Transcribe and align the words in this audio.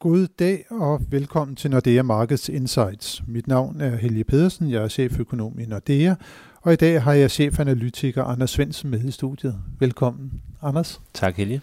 God 0.00 0.26
dag 0.38 0.64
og 0.70 1.00
velkommen 1.10 1.56
til 1.56 1.70
Nordea 1.70 2.02
Markets 2.02 2.48
Insights. 2.48 3.22
Mit 3.26 3.46
navn 3.46 3.80
er 3.80 3.96
Helge 3.96 4.24
Pedersen, 4.24 4.70
jeg 4.70 4.84
er 4.84 4.88
cheføkonom 4.88 5.58
i 5.58 5.64
Nordea, 5.64 6.14
og 6.62 6.72
i 6.72 6.76
dag 6.76 7.02
har 7.02 7.12
jeg 7.12 7.30
chefanalytiker 7.30 8.24
Anders 8.24 8.50
Svendsen 8.50 8.90
med 8.90 9.04
i 9.04 9.10
studiet. 9.10 9.58
Velkommen, 9.78 10.32
Anders. 10.62 11.00
Tak, 11.14 11.36
Helge. 11.36 11.60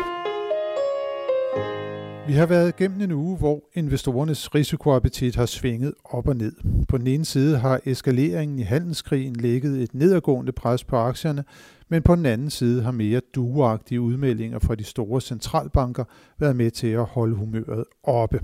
Vi 2.27 2.33
har 2.33 2.45
været 2.45 2.75
gennem 2.75 3.01
en 3.01 3.11
uge, 3.11 3.37
hvor 3.37 3.63
investorernes 3.73 4.55
risikoappetit 4.55 5.35
har 5.35 5.45
svinget 5.45 5.93
op 6.03 6.27
og 6.27 6.35
ned. 6.35 6.53
På 6.87 6.97
den 6.97 7.07
ene 7.07 7.25
side 7.25 7.57
har 7.57 7.79
eskaleringen 7.85 8.59
i 8.59 8.61
handelskrigen 8.61 9.35
lægget 9.35 9.83
et 9.83 9.93
nedadgående 9.93 10.51
pres 10.51 10.83
på 10.83 10.95
aktierne, 10.95 11.43
men 11.89 12.01
på 12.01 12.15
den 12.15 12.25
anden 12.25 12.49
side 12.49 12.81
har 12.81 12.91
mere 12.91 13.21
duagtige 13.35 14.01
udmeldinger 14.01 14.59
fra 14.59 14.75
de 14.75 14.83
store 14.83 15.21
centralbanker 15.21 16.03
været 16.39 16.55
med 16.55 16.71
til 16.71 16.87
at 16.87 17.05
holde 17.05 17.35
humøret 17.35 17.83
oppe. 18.03 18.41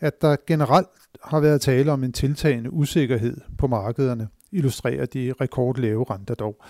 At 0.00 0.22
der 0.22 0.36
generelt 0.46 0.88
har 1.24 1.40
været 1.40 1.60
tale 1.60 1.92
om 1.92 2.04
en 2.04 2.12
tiltagende 2.12 2.72
usikkerhed 2.72 3.36
på 3.58 3.66
markederne, 3.66 4.28
illustrerer 4.52 5.06
de 5.06 5.32
rekordlave 5.40 6.04
renter 6.10 6.34
dog. 6.34 6.62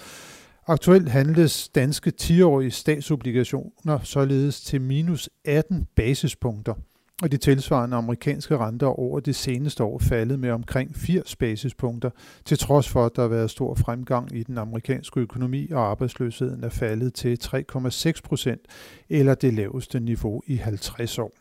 Aktuelt 0.70 1.08
handles 1.08 1.68
danske 1.68 2.12
10-årige 2.22 2.70
statsobligationer 2.70 3.98
således 4.02 4.60
til 4.60 4.80
minus 4.80 5.30
18 5.44 5.86
basispunkter, 5.96 6.74
og 7.22 7.32
de 7.32 7.36
tilsvarende 7.36 7.96
amerikanske 7.96 8.56
renter 8.56 8.86
over 8.86 9.20
det 9.20 9.36
seneste 9.36 9.84
år 9.84 9.98
faldet 9.98 10.38
med 10.38 10.50
omkring 10.50 10.96
80 10.96 11.36
basispunkter, 11.36 12.10
til 12.44 12.58
trods 12.58 12.88
for, 12.88 13.06
at 13.06 13.16
der 13.16 13.22
har 13.22 13.28
været 13.28 13.50
stor 13.50 13.74
fremgang 13.74 14.36
i 14.36 14.42
den 14.42 14.58
amerikanske 14.58 15.20
økonomi, 15.20 15.70
og 15.70 15.90
arbejdsløsheden 15.90 16.64
er 16.64 16.68
faldet 16.68 17.14
til 17.14 17.38
3,6 17.44 18.12
procent, 18.24 18.60
eller 19.08 19.34
det 19.34 19.54
laveste 19.54 20.00
niveau 20.00 20.42
i 20.46 20.56
50 20.56 21.18
år. 21.18 21.32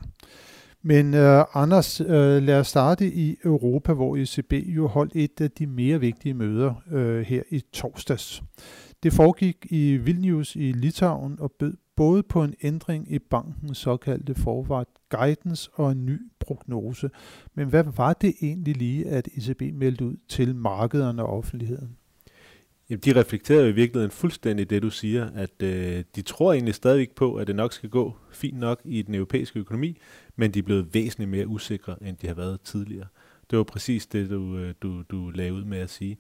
Men 0.82 1.13
uh, 1.13 1.44
Anders, 1.54 2.02
uh, 2.02 2.07
lad 2.44 2.59
os 2.59 2.68
starte 2.68 3.13
i 3.13 3.38
Europa, 3.44 3.94
hvor 3.94 4.18
ECB 4.18 4.54
jo 4.54 4.88
holdt 4.88 5.16
et 5.16 5.41
af 5.41 5.51
de 5.51 5.68
mere 5.68 5.99
vigtige 5.99 6.34
møder 6.34 6.73
uh, 6.91 7.20
her 7.20 7.41
i 7.49 7.63
torsdags. 7.73 8.44
Det 9.03 9.13
foregik 9.13 9.67
i 9.70 9.98
Vilnius 9.98 10.55
i 10.55 10.71
Litauen 10.71 11.40
og 11.40 11.51
bød 11.51 11.73
både 11.95 12.23
på 12.23 12.43
en 12.43 12.53
ændring 12.62 13.12
i 13.12 13.20
bankens 13.20 13.77
såkaldte 13.77 14.35
forward 14.35 14.87
guidance 15.09 15.70
og 15.73 15.91
en 15.91 16.05
ny 16.05 16.20
prognose. 16.39 17.09
Men 17.54 17.67
hvad 17.67 17.84
var 17.84 18.13
det 18.13 18.34
egentlig 18.41 18.77
lige, 18.77 19.07
at 19.07 19.27
ECB 19.27 19.62
meldte 19.73 20.05
ud 20.05 20.15
til 20.27 20.55
markederne 20.55 21.23
og 21.23 21.37
offentligheden? 21.37 21.98
Jamen, 22.89 23.01
de 23.05 23.20
reflekterer 23.20 23.62
jo 23.62 23.67
i 23.67 23.71
virkeligheden 23.71 24.12
fuldstændig 24.12 24.70
det, 24.70 24.81
du 24.81 24.89
siger, 24.89 25.29
at 25.35 25.63
øh, 25.63 26.04
de 26.15 26.21
tror 26.21 26.54
egentlig 26.54 26.76
stadigvæk 26.76 27.11
på, 27.11 27.35
at 27.35 27.48
det 27.48 27.55
nok 27.55 27.73
skal 27.73 27.89
gå 27.89 28.15
fint 28.32 28.59
nok 28.59 28.82
i 28.85 29.01
den 29.01 29.15
europæiske 29.15 29.59
økonomi, 29.59 29.98
men 30.35 30.51
de 30.51 30.59
er 30.59 30.63
blevet 30.63 30.93
væsentligt 30.93 31.32
mere 31.32 31.48
usikre, 31.48 32.04
end 32.04 32.17
de 32.17 32.27
har 32.27 32.34
været 32.34 32.61
tidligere. 32.61 33.07
Det 33.51 33.57
var 33.57 33.63
præcis 33.63 34.05
det, 34.05 34.29
du, 34.29 34.57
øh, 34.57 34.73
du, 34.82 35.01
du 35.01 35.29
lagde 35.29 35.54
ud 35.54 35.63
med 35.63 35.77
at 35.77 35.89
sige. 35.89 36.17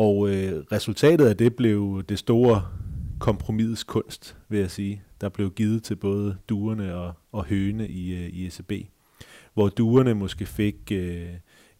Og 0.00 0.28
øh, 0.28 0.64
resultatet 0.72 1.26
af 1.26 1.36
det 1.36 1.56
blev 1.56 2.02
det 2.08 2.18
store 2.18 2.66
kompromisets 3.18 3.84
kunst, 3.84 4.36
vil 4.48 4.60
jeg 4.60 4.70
sige, 4.70 5.02
der 5.20 5.28
blev 5.28 5.50
givet 5.50 5.82
til 5.82 5.96
både 5.96 6.36
duerne 6.48 6.94
og, 6.94 7.12
og 7.32 7.44
høne 7.44 7.88
i, 7.88 8.14
øh, 8.14 8.28
i 8.28 8.46
ECB. 8.46 8.72
Hvor 9.54 9.68
duerne 9.68 10.14
måske 10.14 10.46
fik 10.46 10.92
øh, 10.92 11.28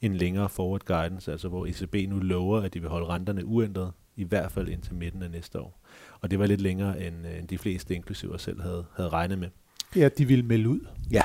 en 0.00 0.14
længere 0.14 0.48
forward 0.48 0.80
guidance, 0.84 1.32
altså 1.32 1.48
hvor 1.48 1.66
ECB 1.66 2.10
nu 2.10 2.18
lover, 2.18 2.60
at 2.60 2.74
de 2.74 2.80
vil 2.80 2.88
holde 2.88 3.06
renterne 3.06 3.44
uændret, 3.44 3.92
i 4.16 4.24
hvert 4.24 4.52
fald 4.52 4.68
indtil 4.68 4.94
midten 4.94 5.22
af 5.22 5.30
næste 5.30 5.60
år. 5.60 5.80
Og 6.20 6.30
det 6.30 6.38
var 6.38 6.46
lidt 6.46 6.60
længere, 6.60 7.06
end, 7.06 7.26
øh, 7.26 7.38
end 7.38 7.48
de 7.48 7.58
fleste, 7.58 7.94
inklusive 7.94 8.32
os 8.32 8.42
selv, 8.42 8.62
havde, 8.62 8.84
havde 8.96 9.08
regnet 9.08 9.38
med. 9.38 9.48
Ja, 9.96 10.08
de 10.18 10.24
ville 10.24 10.44
melde 10.44 10.68
ud. 10.68 10.80
Ja. 11.10 11.22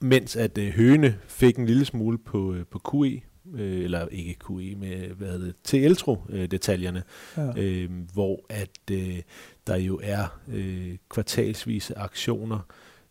Mens 0.00 0.36
at 0.36 0.58
øh, 0.58 0.72
høne 0.72 1.18
fik 1.26 1.56
en 1.56 1.66
lille 1.66 1.84
smule 1.84 2.18
på, 2.18 2.54
øh, 2.54 2.66
på 2.66 2.80
QE, 2.90 3.20
øh, 3.54 3.84
eller 3.84 4.08
ikke 4.08 4.36
QE, 4.48 4.74
med 4.74 5.08
hvad 5.08 5.28
hedder 5.28 5.46
det, 5.46 5.54
til 5.64 5.84
Eltro-detaljerne, 5.84 7.02
øh, 7.38 7.44
ja. 7.56 7.62
øh, 7.62 7.90
hvor 8.12 8.46
at 8.48 8.80
øh, 8.90 9.22
der 9.66 9.76
jo 9.76 10.00
er 10.02 10.40
øh, 10.48 10.96
kvartalsvise 11.08 11.98
aktioner 11.98 12.58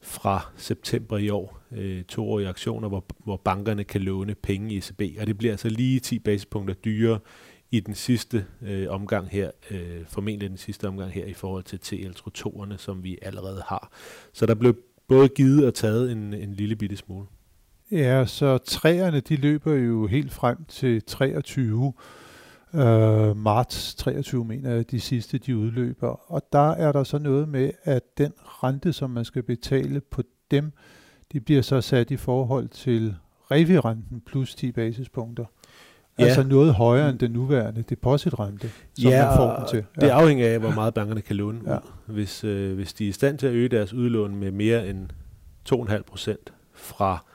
fra 0.02 0.52
september 0.58 1.18
i 1.18 1.30
år, 1.30 1.62
øh, 1.72 2.04
toårige 2.04 2.50
aktioner, 2.50 2.88
hvor, 2.88 3.06
hvor 3.24 3.38
bankerne 3.38 3.84
kan 3.84 4.02
låne 4.02 4.36
penge 4.36 4.74
i 4.74 4.78
ECB, 4.78 5.02
og 5.20 5.28
det 5.28 5.38
bliver 5.38 5.54
altså 5.54 5.70
lige 5.70 6.00
10 6.00 6.20
basispunkter 6.20 6.74
dyrere 6.74 7.20
i 7.72 7.80
den 7.80 7.96
sidste 7.96 8.46
øh, 8.62 8.90
omgang 8.90 9.30
her, 9.30 9.52
øh, 9.72 10.06
formentlig 10.08 10.50
den 10.50 10.58
sidste 10.58 10.88
omgang 10.88 11.12
her 11.12 11.26
i 11.26 11.34
forhold 11.34 11.64
til 11.64 11.80
TL-trotorerne, 11.80 12.78
som 12.78 13.04
vi 13.04 13.18
allerede 13.22 13.64
har. 13.68 13.92
Så 14.34 14.46
der 14.46 14.56
blev 14.56 14.78
både 15.08 15.28
givet 15.28 15.68
og 15.68 15.74
taget 15.74 16.12
en, 16.12 16.34
en 16.34 16.54
lille 16.54 16.76
bitte 16.76 16.98
smule. 16.98 17.28
Ja, 17.92 18.26
så 18.26 18.58
træerne 18.58 19.20
de 19.20 19.36
løber 19.36 19.74
jo 19.74 20.08
helt 20.08 20.32
frem 20.32 20.66
til 20.68 21.04
23. 21.04 21.94
Øh, 22.74 23.38
marts 23.38 23.96
23 23.96 24.46
mener 24.46 24.72
jeg, 24.72 24.92
de 24.92 25.00
sidste 25.00 25.38
de 25.38 25.58
udløber. 25.58 26.32
Og 26.32 26.42
der 26.54 26.72
er 26.72 26.92
der 26.92 27.04
så 27.04 27.18
noget 27.18 27.50
med, 27.50 27.72
at 27.84 28.04
den 28.18 28.34
rente, 28.46 28.94
som 28.94 29.10
man 29.10 29.26
skal 29.26 29.44
betale 29.44 30.02
på 30.02 30.24
dem, 30.52 30.72
de 31.32 31.40
bliver 31.40 31.62
så 31.62 31.82
sat 31.82 32.12
i 32.12 32.18
forhold 32.18 32.68
til 32.68 33.16
revirenten 33.52 34.22
plus 34.26 34.56
10 34.56 34.72
basispunkter. 34.72 35.46
Ja. 36.20 36.24
Altså 36.24 36.44
noget 36.44 36.74
højere 36.74 37.10
end 37.10 37.20
den 37.20 37.32
nuværende 37.32 37.84
depositrente, 37.90 38.70
som 39.00 39.12
ja, 39.12 39.26
man 39.26 39.38
får 39.38 39.56
den 39.56 39.68
til. 39.68 39.86
Ja. 40.02 40.06
det 40.06 40.12
afhænger 40.12 40.48
af, 40.48 40.60
hvor 40.60 40.72
meget 40.72 40.94
bankerne 40.94 41.22
kan 41.22 41.36
låne 41.36 41.60
ja. 41.68 41.78
Hvis, 42.06 42.44
øh, 42.44 42.76
hvis 42.76 42.94
de 42.94 43.06
er 43.06 43.10
i 43.10 43.12
stand 43.12 43.38
til 43.38 43.48
at 43.48 43.54
øge 43.54 43.70
deres 43.70 43.94
udlån 43.94 44.36
med 44.36 44.52
mere 44.52 44.90
end 44.90 45.10
2,5 45.74 46.02
procent 46.02 46.54
fra 46.74 47.26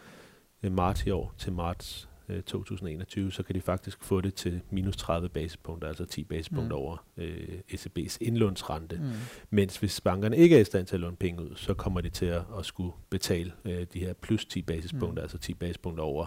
marts 0.72 1.06
i 1.06 1.10
år 1.10 1.34
til 1.38 1.52
marts 1.52 2.08
øh, 2.28 2.42
2021, 2.42 3.32
så 3.32 3.42
kan 3.42 3.54
de 3.54 3.60
faktisk 3.60 4.04
få 4.04 4.20
det 4.20 4.34
til 4.34 4.60
minus 4.70 4.96
30 4.96 5.28
basispunkter, 5.28 5.88
altså 5.88 6.04
10 6.04 6.24
basispunkter 6.24 6.76
mm. 6.76 6.82
over 6.82 7.06
øh, 7.16 7.58
ECB's 7.72 8.16
indlånsrente. 8.20 8.96
Mm. 8.96 9.10
Mens 9.50 9.76
hvis 9.76 10.00
bankerne 10.00 10.36
ikke 10.36 10.56
er 10.56 10.60
i 10.60 10.64
stand 10.64 10.86
til 10.86 10.94
at 10.94 11.00
låne 11.00 11.16
penge 11.16 11.42
ud, 11.42 11.56
så 11.56 11.74
kommer 11.74 12.00
de 12.00 12.08
til 12.08 12.26
at, 12.26 12.42
at 12.58 12.66
skulle 12.66 12.92
betale 13.10 13.52
øh, 13.64 13.86
de 13.92 14.00
her 14.00 14.12
plus 14.12 14.44
10 14.46 14.62
basispunkter, 14.62 15.22
mm. 15.22 15.24
altså 15.24 15.38
10 15.38 15.54
basispunkter 15.54 16.04
over 16.04 16.26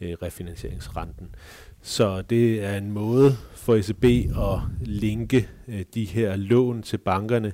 øh, 0.00 0.16
refinansieringsrenten. 0.22 1.34
Så 1.82 2.22
det 2.22 2.64
er 2.64 2.76
en 2.76 2.90
måde 2.90 3.32
for 3.54 3.74
ECB 3.74 4.04
at 4.36 4.60
linke 4.80 5.48
øh, 5.68 5.84
de 5.94 6.04
her 6.04 6.36
lån 6.36 6.82
til 6.82 6.98
bankerne 6.98 7.52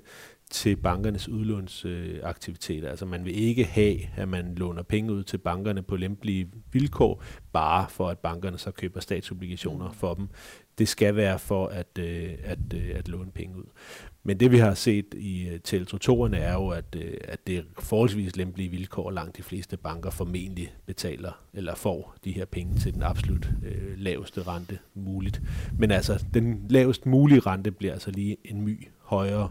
til 0.50 0.76
bankernes 0.76 1.28
udlånsaktiviteter. 1.28 2.84
Øh, 2.84 2.90
altså 2.90 3.06
man 3.06 3.24
vil 3.24 3.38
ikke 3.38 3.64
have, 3.64 3.98
at 4.16 4.28
man 4.28 4.54
låner 4.54 4.82
penge 4.82 5.12
ud 5.12 5.22
til 5.22 5.38
bankerne 5.38 5.82
på 5.82 5.96
lempelige 5.96 6.48
vilkår, 6.72 7.22
bare 7.52 7.86
for 7.88 8.08
at 8.08 8.18
bankerne 8.18 8.58
så 8.58 8.70
køber 8.70 9.00
statsobligationer 9.00 9.88
mm. 9.88 9.94
for 9.94 10.14
dem. 10.14 10.28
Det 10.78 10.88
skal 10.88 11.16
være 11.16 11.38
for 11.38 11.66
at, 11.66 11.98
øh, 11.98 12.30
at, 12.42 12.58
øh, 12.74 12.90
at 12.94 13.08
låne 13.08 13.30
penge 13.30 13.56
ud. 13.56 13.64
Men 14.22 14.40
det 14.40 14.52
vi 14.52 14.58
har 14.58 14.74
set 14.74 15.14
i 15.14 15.48
uh, 15.50 15.60
teletrotorerne 15.64 16.36
er 16.36 16.52
jo, 16.52 16.68
at, 16.68 16.96
uh, 16.96 17.02
at 17.24 17.46
det 17.46 17.56
er 17.58 17.62
forholdsvis 17.78 18.36
lempelige 18.36 18.70
vilkår, 18.70 19.10
langt 19.10 19.36
de 19.36 19.42
fleste 19.42 19.76
banker 19.76 20.10
formentlig 20.10 20.74
betaler 20.86 21.32
eller 21.54 21.74
får 21.74 22.14
de 22.24 22.32
her 22.32 22.44
penge 22.44 22.78
til 22.78 22.94
den 22.94 23.02
absolut 23.02 23.48
uh, 23.62 23.98
laveste 23.98 24.42
rente 24.42 24.78
muligt. 24.94 25.42
Men 25.78 25.90
altså, 25.90 26.24
den 26.34 26.66
lavest 26.68 27.06
mulige 27.06 27.40
rente 27.40 27.70
bliver 27.70 27.92
altså 27.92 28.10
lige 28.10 28.36
en 28.44 28.60
my 28.60 28.88
højere 28.98 29.50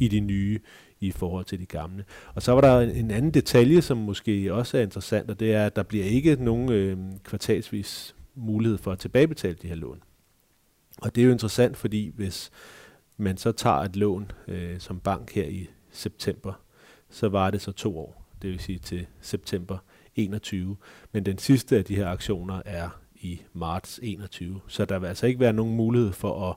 i 0.00 0.08
de 0.08 0.20
nye 0.20 0.60
i 1.00 1.10
forhold 1.10 1.44
til 1.44 1.60
de 1.60 1.66
gamle. 1.66 2.04
Og 2.34 2.42
så 2.42 2.52
var 2.52 2.60
der 2.60 2.80
en 2.80 3.10
anden 3.10 3.30
detalje, 3.30 3.82
som 3.82 3.96
måske 3.96 4.54
også 4.54 4.78
er 4.78 4.82
interessant, 4.82 5.30
og 5.30 5.40
det 5.40 5.54
er, 5.54 5.66
at 5.66 5.76
der 5.76 5.82
bliver 5.82 6.04
ikke 6.04 6.36
nogen 6.40 6.72
øh, 6.72 6.98
kvartalsvis 7.24 8.14
mulighed 8.34 8.78
for 8.78 8.92
at 8.92 8.98
tilbagebetale 8.98 9.56
de 9.62 9.68
her 9.68 9.74
lån. 9.74 10.02
Og 10.98 11.14
det 11.14 11.20
er 11.20 11.24
jo 11.24 11.32
interessant, 11.32 11.76
fordi 11.76 12.12
hvis 12.14 12.50
man 13.16 13.36
så 13.36 13.52
tager 13.52 13.76
et 13.76 13.96
lån 13.96 14.30
øh, 14.48 14.80
som 14.80 15.00
bank 15.00 15.34
her 15.34 15.44
i 15.44 15.68
september, 15.90 16.52
så 17.10 17.28
var 17.28 17.50
det 17.50 17.60
så 17.60 17.72
to 17.72 17.98
år, 17.98 18.24
det 18.42 18.50
vil 18.50 18.60
sige 18.60 18.78
til 18.78 19.06
september 19.20 19.78
21. 20.16 20.76
Men 21.12 21.26
den 21.26 21.38
sidste 21.38 21.76
af 21.78 21.84
de 21.84 21.96
her 21.96 22.08
aktioner 22.08 22.62
er 22.64 22.88
i 23.20 23.40
marts 23.52 24.00
21, 24.02 24.60
så 24.68 24.84
der 24.84 24.98
vil 24.98 25.06
altså 25.06 25.26
ikke 25.26 25.40
være 25.40 25.52
nogen 25.52 25.76
mulighed 25.76 26.12
for 26.12 26.50
at, 26.50 26.56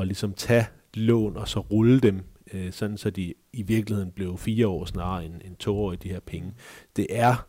at 0.00 0.06
ligesom 0.06 0.32
tage 0.32 0.66
lån 0.94 1.36
og 1.36 1.48
så 1.48 1.60
rulle 1.60 2.00
dem 2.00 2.22
øh, 2.52 2.72
sådan 2.72 2.96
så 2.96 3.10
de 3.10 3.34
i 3.52 3.62
virkeligheden 3.62 4.10
blev 4.10 4.38
fire 4.38 4.66
år 4.66 4.84
snarere 4.84 5.24
end, 5.24 5.34
end 5.44 5.56
to 5.56 5.78
år 5.78 5.92
i 5.92 5.96
de 5.96 6.08
her 6.08 6.20
penge. 6.20 6.52
Det 6.96 7.06
er 7.10 7.46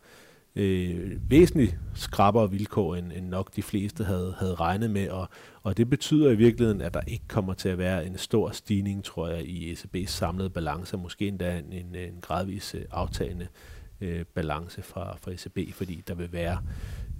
øh, 0.56 1.30
væsentligt 1.30 1.78
skrappere 1.94 2.50
vilkår, 2.50 2.96
end, 2.96 3.12
end 3.12 3.28
nok 3.28 3.56
de 3.56 3.62
fleste 3.62 4.04
havde, 4.04 4.34
havde 4.38 4.54
regnet 4.54 4.90
med, 4.90 5.08
og, 5.08 5.28
og 5.62 5.76
det 5.76 5.90
betyder 5.90 6.30
i 6.30 6.34
virkeligheden, 6.34 6.80
at 6.80 6.94
der 6.94 7.00
ikke 7.06 7.28
kommer 7.28 7.54
til 7.54 7.68
at 7.68 7.78
være 7.78 8.06
en 8.06 8.18
stor 8.18 8.50
stigning, 8.50 9.04
tror 9.04 9.28
jeg, 9.28 9.44
i 9.44 9.72
ECB's 9.72 10.06
samlede 10.06 10.50
balance, 10.50 10.96
måske 10.96 11.28
endda 11.28 11.58
en, 11.58 11.72
en, 11.72 11.94
en 11.94 12.18
gradvis 12.20 12.74
øh, 12.74 12.84
aftagende 12.90 13.46
øh, 14.00 14.24
balance 14.24 14.82
fra, 14.82 15.16
fra 15.16 15.30
ECB, 15.30 15.74
fordi 15.74 16.02
der 16.08 16.14
vil 16.14 16.32
være 16.32 16.58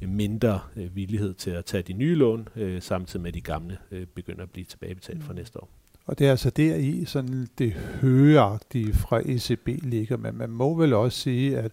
mindre 0.03 0.61
øh, 0.77 0.97
villighed 0.97 1.35
til 1.35 1.51
at 1.51 1.65
tage 1.65 1.83
de 1.83 1.93
nye 1.93 2.15
lån, 2.15 2.49
øh, 2.57 2.83
samtidig 2.83 3.23
med 3.23 3.29
at 3.29 3.35
de 3.35 3.41
gamle 3.41 3.79
øh, 3.91 4.07
begynder 4.07 4.43
at 4.43 4.51
blive 4.51 4.65
tilbagebetalt 4.65 5.25
fra 5.25 5.33
mm. 5.33 5.39
næste 5.39 5.63
år. 5.63 5.78
Og 6.09 6.19
det 6.19 6.27
er 6.27 6.31
altså 6.31 6.51
der 6.51 6.75
i 6.75 7.05
sådan 7.05 7.49
det 7.59 7.73
højagtige 8.01 8.93
fra 8.93 9.21
ECB 9.25 9.69
ligger, 9.83 10.17
men 10.17 10.39
man 10.39 10.51
må 10.51 10.75
vel 10.75 10.93
også 10.93 11.19
sige, 11.19 11.59
at 11.59 11.73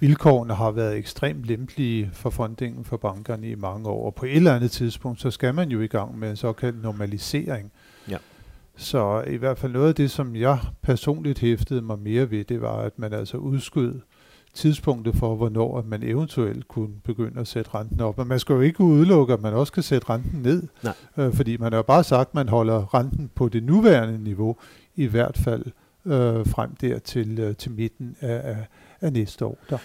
vilkårene 0.00 0.54
har 0.54 0.70
været 0.70 0.96
ekstremt 0.96 1.44
lempelige 1.44 2.10
for 2.12 2.30
fundingen 2.30 2.84
for 2.84 2.96
bankerne 2.96 3.50
i 3.50 3.54
mange 3.54 3.88
år, 3.88 4.06
og 4.06 4.14
på 4.14 4.24
et 4.24 4.36
eller 4.36 4.54
andet 4.54 4.70
tidspunkt, 4.70 5.20
så 5.20 5.30
skal 5.30 5.54
man 5.54 5.70
jo 5.70 5.80
i 5.80 5.86
gang 5.86 6.18
med 6.18 6.30
en 6.30 6.36
såkaldt 6.36 6.82
normalisering. 6.82 7.72
Ja. 8.08 8.16
Så 8.76 9.24
i 9.26 9.36
hvert 9.36 9.58
fald 9.58 9.72
noget 9.72 9.88
af 9.88 9.94
det, 9.94 10.10
som 10.10 10.36
jeg 10.36 10.58
personligt 10.82 11.38
hæftede 11.38 11.82
mig 11.82 11.98
mere 11.98 12.30
ved, 12.30 12.44
det 12.44 12.60
var, 12.60 12.76
at 12.76 12.98
man 12.98 13.12
altså 13.12 13.36
udskød 13.36 14.00
tidspunktet 14.54 15.14
for, 15.14 15.34
hvornår 15.34 15.84
man 15.86 16.02
eventuelt 16.02 16.68
kunne 16.68 16.88
begynde 17.04 17.40
at 17.40 17.48
sætte 17.48 17.70
renten 17.74 18.00
op. 18.00 18.18
Men 18.18 18.28
man 18.28 18.38
skal 18.38 18.52
jo 18.52 18.60
ikke 18.60 18.80
udelukke, 18.80 19.32
at 19.32 19.40
man 19.40 19.54
også 19.54 19.72
kan 19.72 19.82
sætte 19.82 20.10
renten 20.10 20.42
ned, 20.42 20.62
Nej. 20.82 20.94
Øh, 21.16 21.34
fordi 21.34 21.56
man 21.56 21.72
har 21.72 21.78
jo 21.78 21.82
bare 21.82 22.04
sagt, 22.04 22.28
at 22.28 22.34
man 22.34 22.48
holder 22.48 22.94
renten 22.94 23.30
på 23.34 23.48
det 23.48 23.62
nuværende 23.62 24.24
niveau, 24.24 24.56
i 24.96 25.06
hvert 25.06 25.38
fald 25.38 25.64
øh, 26.06 26.46
frem 26.46 26.74
der 26.74 26.98
til, 26.98 27.38
øh, 27.38 27.56
til 27.56 27.72
midten 27.72 28.16
af, 28.20 28.40
af, 28.50 28.66
af 29.00 29.12
næste 29.12 29.44
år. 29.44 29.58
Der. 29.70 29.78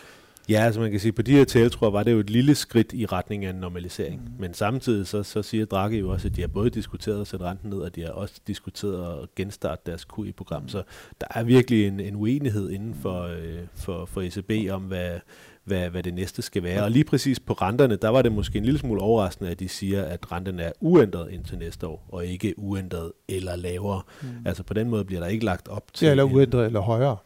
Ja, 0.50 0.66
altså 0.66 0.82
man 0.82 0.92
kan 0.92 1.00
sige, 1.00 1.12
på 1.12 1.22
de 1.22 1.32
her 1.32 1.44
tiltror 1.44 1.90
var 1.90 2.04
det 2.04 2.12
jo 2.12 2.20
et 2.20 2.30
lille 2.30 2.56
skridt 2.56 2.94
i 2.94 3.06
retning 3.06 3.46
af 3.46 3.50
en 3.50 3.56
normalisering. 3.56 4.22
Mm. 4.22 4.32
Men 4.40 4.54
samtidig 4.54 5.08
så, 5.08 5.24
så 5.24 5.44
siger 5.44 5.66
Draghi 5.66 6.00
jo 6.00 6.10
også, 6.10 6.28
at 6.28 6.36
de 6.36 6.42
har 6.42 6.48
både 6.48 6.70
diskuteret 6.70 7.22
at 7.22 7.28
sætte 7.28 7.46
renten 7.46 7.70
ned, 7.70 7.78
og 7.78 7.96
de 7.96 8.02
har 8.02 8.10
også 8.10 8.34
diskuteret 8.48 9.24
at 9.24 9.36
genstarte 9.36 9.82
deres 9.86 10.06
QE-program. 10.16 10.62
Mm. 10.62 10.68
Så 10.68 10.84
der 11.22 11.28
er 11.30 11.44
virkelig 11.44 11.88
en, 11.88 12.00
en 12.00 12.16
uenighed 12.16 12.70
inden 12.70 12.96
for, 12.96 13.22
øh, 13.22 13.60
for, 13.76 14.06
for 14.06 14.22
ECB 14.22 14.72
om, 14.72 14.82
hvad, 14.82 15.20
hvad, 15.64 15.90
hvad 15.90 16.04
det 16.04 16.14
næste 16.14 16.42
skal 16.42 16.64
være. 16.64 16.84
Og 16.84 16.92
lige 16.92 17.04
præcis 17.04 17.40
på 17.40 17.54
renterne, 17.54 17.96
der 17.96 18.10
var 18.10 18.22
det 18.22 18.32
måske 18.32 18.58
en 18.58 18.66
lille 18.66 18.80
smule 18.80 19.02
overraskende, 19.02 19.52
at 19.52 19.60
de 19.60 19.70
siger, 19.70 20.04
at 20.04 20.32
renten 20.32 20.60
er 20.60 20.72
uændret 20.80 21.32
indtil 21.32 21.58
næste 21.58 21.88
år, 21.88 22.06
og 22.10 22.26
ikke 22.26 22.54
uændret 22.58 23.12
eller 23.28 23.56
lavere. 23.56 24.02
Mm. 24.22 24.28
Altså 24.46 24.64
på 24.64 24.74
den 24.74 24.90
måde 24.90 25.06
bliver 25.06 25.22
der 25.22 25.28
ikke 25.28 25.46
lagt 25.46 25.68
op 25.68 25.94
til... 25.94 26.06
Ja, 26.06 26.12
eller 26.12 26.24
uændret 26.24 26.66
eller 26.66 26.80
højere. 26.80 27.18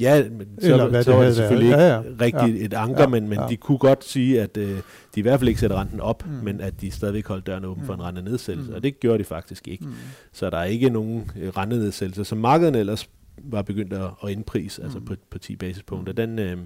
Ja, 0.00 0.24
men 0.30 0.46
så, 0.60 0.72
Eller 0.72 0.88
hvad 0.88 1.02
så 1.02 1.10
det 1.10 1.18
var 1.18 1.24
det 1.24 1.36
selvfølgelig 1.36 1.70
været. 1.70 2.04
ja, 2.04 2.10
ja. 2.10 2.14
rigtigt 2.20 2.60
ja. 2.60 2.64
et 2.64 2.74
anker, 2.74 3.00
ja, 3.00 3.08
men, 3.08 3.28
men 3.28 3.38
ja. 3.38 3.46
de 3.48 3.56
kunne 3.56 3.78
godt 3.78 4.04
sige, 4.04 4.42
at 4.42 4.56
øh, 4.56 4.68
de 4.68 4.80
i 5.14 5.20
hvert 5.20 5.40
fald 5.40 5.48
ikke 5.48 5.60
sætter 5.60 5.80
renten 5.80 6.00
op, 6.00 6.26
mm. 6.26 6.32
men 6.32 6.60
at 6.60 6.80
de 6.80 6.90
stadigvæk 6.90 7.26
holdt 7.26 7.46
døren 7.46 7.64
åben 7.64 7.80
mm. 7.80 7.86
for 7.86 7.92
en 7.92 7.98
mm. 7.98 8.04
rentenedsættelse, 8.04 8.70
mm. 8.70 8.76
og 8.76 8.82
det 8.82 9.00
gjorde 9.00 9.18
de 9.18 9.24
faktisk 9.24 9.68
ikke. 9.68 9.84
Mm. 9.84 9.94
Så 10.32 10.50
der 10.50 10.58
er 10.58 10.64
ikke 10.64 10.90
nogen 10.90 11.30
øh, 11.40 11.48
rentenedsættelse, 11.48 12.24
som 12.24 12.38
markedet 12.38 12.76
ellers 12.76 13.08
var 13.38 13.62
begyndt 13.62 13.92
at, 13.92 14.10
at 14.24 14.30
indprise, 14.30 14.82
altså 14.82 14.98
mm. 14.98 15.04
altså 15.10 15.20
på, 15.20 15.26
på 15.30 15.38
10 15.38 15.56
basispunkter. 15.56 16.12
Den, 16.12 16.38
øh, 16.38 16.56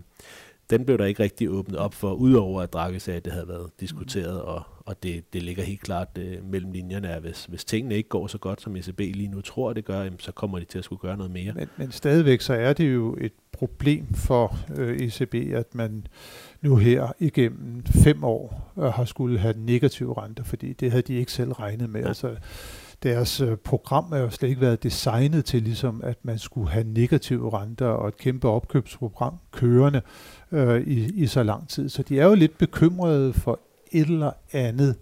den 0.70 0.84
blev 0.84 0.98
der 0.98 1.04
ikke 1.04 1.22
rigtig 1.22 1.50
åbnet 1.50 1.76
op 1.78 1.94
for, 1.94 2.12
udover 2.12 2.62
at 2.62 2.72
Draghi 2.72 2.98
sagde, 2.98 3.16
at 3.16 3.24
det 3.24 3.32
havde 3.32 3.48
været 3.48 3.70
diskuteret, 3.80 4.34
mm. 4.34 4.48
og, 4.48 4.62
og 4.86 5.02
det, 5.02 5.32
det 5.32 5.42
ligger 5.42 5.62
helt 5.62 5.80
klart 5.80 6.08
øh, 6.18 6.44
mellem 6.44 6.72
linjerne, 6.72 7.08
at 7.08 7.22
hvis, 7.22 7.44
hvis 7.44 7.64
tingene 7.64 7.94
ikke 7.94 8.08
går 8.08 8.26
så 8.26 8.38
godt, 8.38 8.60
som 8.60 8.76
ECB 8.76 8.98
lige 8.98 9.28
nu 9.28 9.40
tror, 9.40 9.72
det 9.72 9.84
gør, 9.84 10.02
jamen, 10.02 10.18
så 10.18 10.32
kommer 10.32 10.58
de 10.58 10.64
til 10.64 10.78
at 10.78 10.84
skulle 10.84 11.00
gøre 11.00 11.16
noget 11.16 11.32
mere. 11.32 11.52
Men, 11.52 11.68
men 11.76 11.92
stadigvæk 11.92 12.40
så 12.40 12.54
er 12.54 12.72
det 12.72 12.94
jo 12.94 13.16
et 13.20 13.32
problem 13.52 14.14
for 14.14 14.58
øh, 14.76 14.96
ECB, 14.96 15.34
at 15.34 15.74
man 15.74 16.06
nu 16.62 16.76
her 16.76 17.12
igennem 17.18 17.82
fem 17.86 18.24
år 18.24 18.72
øh, 18.78 18.84
har 18.84 19.04
skulle 19.04 19.38
have 19.38 19.54
negative 19.58 20.22
renter, 20.22 20.44
fordi 20.44 20.72
det 20.72 20.90
havde 20.90 21.02
de 21.02 21.14
ikke 21.14 21.32
selv 21.32 21.52
regnet 21.52 21.90
med. 21.90 22.00
Ja. 22.00 22.08
Altså, 22.08 22.36
deres 23.02 23.40
øh, 23.40 23.56
program 23.56 24.12
er 24.12 24.18
jo 24.18 24.30
slet 24.30 24.48
ikke 24.48 24.60
været 24.60 24.82
designet 24.82 25.44
til, 25.44 25.62
ligesom 25.62 26.00
at 26.04 26.18
man 26.22 26.38
skulle 26.38 26.70
have 26.70 26.84
negative 26.84 27.58
renter 27.60 27.86
og 27.86 28.08
et 28.08 28.16
kæmpe 28.16 28.48
opkøbsprogram 28.48 29.34
kørende 29.52 30.02
øh, 30.52 30.80
i, 30.80 31.22
i 31.22 31.26
så 31.26 31.42
lang 31.42 31.68
tid. 31.68 31.88
Så 31.88 32.02
de 32.02 32.20
er 32.20 32.26
jo 32.26 32.34
lidt 32.34 32.58
bekymrede 32.58 33.32
for 33.32 33.60
et 33.92 34.06
eller 34.06 34.32
andet 34.52 34.96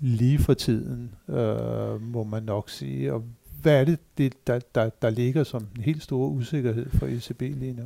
lige 0.00 0.38
for 0.38 0.54
tiden, 0.54 1.14
øh, 1.28 2.02
må 2.02 2.24
man 2.24 2.42
nok 2.42 2.70
sige. 2.70 3.14
Og 3.14 3.24
hvad 3.62 3.80
er 3.80 3.84
det, 3.84 3.98
det 4.18 4.46
der, 4.46 4.58
der, 4.74 4.88
der 5.02 5.10
ligger 5.10 5.44
som 5.44 5.66
en 5.76 5.82
helt 5.82 6.02
stor 6.02 6.26
usikkerhed 6.26 6.90
for 6.90 7.06
ECB 7.06 7.40
lige 7.40 7.72
nu? 7.72 7.82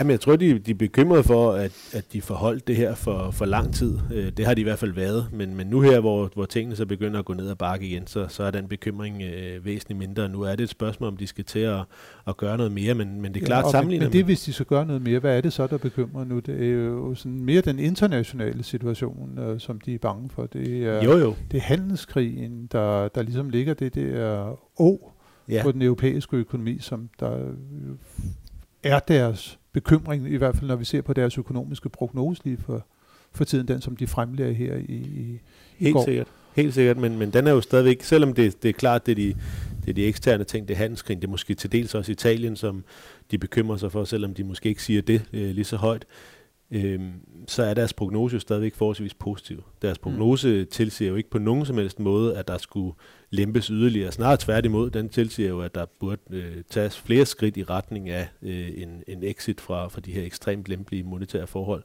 Jamen, 0.00 0.10
jeg 0.10 0.20
tror, 0.20 0.36
de, 0.36 0.58
de 0.58 0.70
er 0.70 0.74
bekymrede 0.74 1.22
for, 1.22 1.52
at, 1.52 1.72
at 1.92 2.12
de 2.12 2.22
forholdt 2.22 2.68
det 2.68 2.76
her 2.76 2.94
for, 2.94 3.30
for 3.30 3.44
lang 3.44 3.74
tid. 3.74 3.98
Øh, 4.14 4.32
det 4.36 4.46
har 4.46 4.54
de 4.54 4.60
i 4.60 4.64
hvert 4.64 4.78
fald 4.78 4.92
været. 4.92 5.28
Men, 5.32 5.54
men 5.54 5.66
nu 5.66 5.80
her, 5.80 6.00
hvor, 6.00 6.30
hvor 6.34 6.44
tingene 6.44 6.76
så 6.76 6.86
begynder 6.86 7.18
at 7.18 7.24
gå 7.24 7.34
ned 7.34 7.50
ad 7.50 7.54
bakke 7.54 7.86
igen, 7.86 8.06
så, 8.06 8.26
så 8.28 8.42
er 8.42 8.50
den 8.50 8.68
bekymring 8.68 9.22
øh, 9.22 9.64
væsentligt 9.64 9.98
mindre. 9.98 10.28
Nu 10.28 10.42
er 10.42 10.56
det 10.56 10.64
et 10.64 10.70
spørgsmål, 10.70 11.08
om 11.08 11.16
de 11.16 11.26
skal 11.26 11.44
til 11.44 11.58
at, 11.58 11.80
at 12.28 12.36
gøre 12.36 12.56
noget 12.56 12.72
mere, 12.72 12.94
men, 12.94 13.20
men 13.20 13.34
det 13.34 13.42
er 13.42 13.46
klart 13.46 13.64
ja, 13.64 13.70
sammenlignet. 13.70 14.06
Men 14.06 14.12
det, 14.12 14.24
hvis 14.24 14.42
de 14.42 14.52
skal 14.52 14.66
gøre 14.66 14.86
noget 14.86 15.02
mere, 15.02 15.18
hvad 15.18 15.36
er 15.36 15.40
det 15.40 15.52
så, 15.52 15.66
der 15.66 15.78
bekymrer 15.78 16.24
nu? 16.24 16.38
Det 16.38 16.68
er 16.68 16.74
jo 16.74 17.14
sådan 17.14 17.44
mere 17.44 17.60
den 17.60 17.78
internationale 17.78 18.62
situation, 18.62 19.38
øh, 19.38 19.60
som 19.60 19.80
de 19.80 19.94
er 19.94 19.98
bange 19.98 20.30
for. 20.30 20.46
Det 20.46 20.86
er, 20.86 21.02
jo, 21.02 21.16
jo. 21.16 21.34
det 21.50 21.56
er 21.56 21.62
handelskrigen, 21.62 22.68
der, 22.72 23.08
der 23.08 23.22
ligesom 23.22 23.48
ligger 23.48 23.74
det 23.74 23.94
der 23.94 24.58
å 24.78 25.12
ja. 25.48 25.62
på 25.62 25.72
den 25.72 25.82
europæiske 25.82 26.36
økonomi, 26.36 26.78
som 26.78 27.08
der 27.20 27.54
er 28.82 28.98
deres 28.98 29.58
bekymring, 29.72 30.32
i 30.32 30.36
hvert 30.36 30.56
fald 30.56 30.68
når 30.68 30.76
vi 30.76 30.84
ser 30.84 31.02
på 31.02 31.12
deres 31.12 31.38
økonomiske 31.38 31.88
prognose 31.88 32.44
lige 32.44 32.56
for, 32.56 32.86
for 33.32 33.44
tiden, 33.44 33.68
den 33.68 33.80
som 33.80 33.96
de 33.96 34.06
fremlægger 34.06 34.54
her 34.54 34.76
i, 34.76 34.94
i, 34.94 35.40
Helt 35.78 35.92
går. 35.94 36.04
sikkert. 36.04 36.26
Helt 36.54 36.74
sikkert, 36.74 36.96
men, 36.96 37.18
men 37.18 37.30
den 37.30 37.46
er 37.46 37.50
jo 37.50 37.60
stadigvæk, 37.60 38.02
selvom 38.02 38.32
det, 38.34 38.62
det 38.62 38.68
er 38.68 38.72
klart, 38.72 39.06
det 39.06 39.12
er, 39.12 39.16
de, 39.16 39.34
det 39.84 39.90
er 39.90 39.94
de 39.94 40.04
eksterne 40.04 40.44
ting, 40.44 40.68
det 40.68 40.74
er 40.74 40.78
handelskrigen, 40.78 41.20
det 41.20 41.26
er 41.26 41.30
måske 41.30 41.54
til 41.54 41.72
dels 41.72 41.94
også 41.94 42.12
Italien, 42.12 42.56
som 42.56 42.84
de 43.30 43.38
bekymrer 43.38 43.76
sig 43.76 43.92
for, 43.92 44.04
selvom 44.04 44.34
de 44.34 44.44
måske 44.44 44.68
ikke 44.68 44.82
siger 44.82 45.02
det 45.02 45.22
øh, 45.32 45.50
lige 45.50 45.64
så 45.64 45.76
højt, 45.76 46.04
øh, 46.70 47.00
så 47.46 47.62
er 47.62 47.74
deres 47.74 47.92
prognose 47.92 48.34
jo 48.34 48.40
stadigvæk 48.40 48.74
forholdsvis 48.74 49.14
positiv. 49.14 49.64
Deres 49.82 49.98
mm. 49.98 50.02
prognose 50.02 50.60
mm. 50.60 50.66
tilsiger 50.70 51.10
jo 51.10 51.16
ikke 51.16 51.30
på 51.30 51.38
nogen 51.38 51.66
som 51.66 51.76
helst 51.78 52.00
måde, 52.00 52.36
at 52.36 52.48
der 52.48 52.58
skulle 52.58 52.94
lempes 53.30 53.66
yderligere. 53.66 54.12
Snarere 54.12 54.36
tværtimod, 54.40 54.90
den 54.90 55.08
tilsiger 55.08 55.48
jo, 55.48 55.60
at 55.60 55.74
der 55.74 55.86
burde 56.00 56.22
øh, 56.30 56.56
tages 56.70 56.98
flere 56.98 57.26
skridt 57.26 57.56
i 57.56 57.64
retning 57.64 58.10
af 58.10 58.28
øh, 58.42 58.70
en, 58.76 59.02
en 59.06 59.24
exit 59.24 59.60
fra, 59.60 59.88
fra 59.88 60.00
de 60.00 60.12
her 60.12 60.24
ekstremt 60.24 60.68
lempelige 60.68 61.02
monetære 61.02 61.46
forhold. 61.46 61.82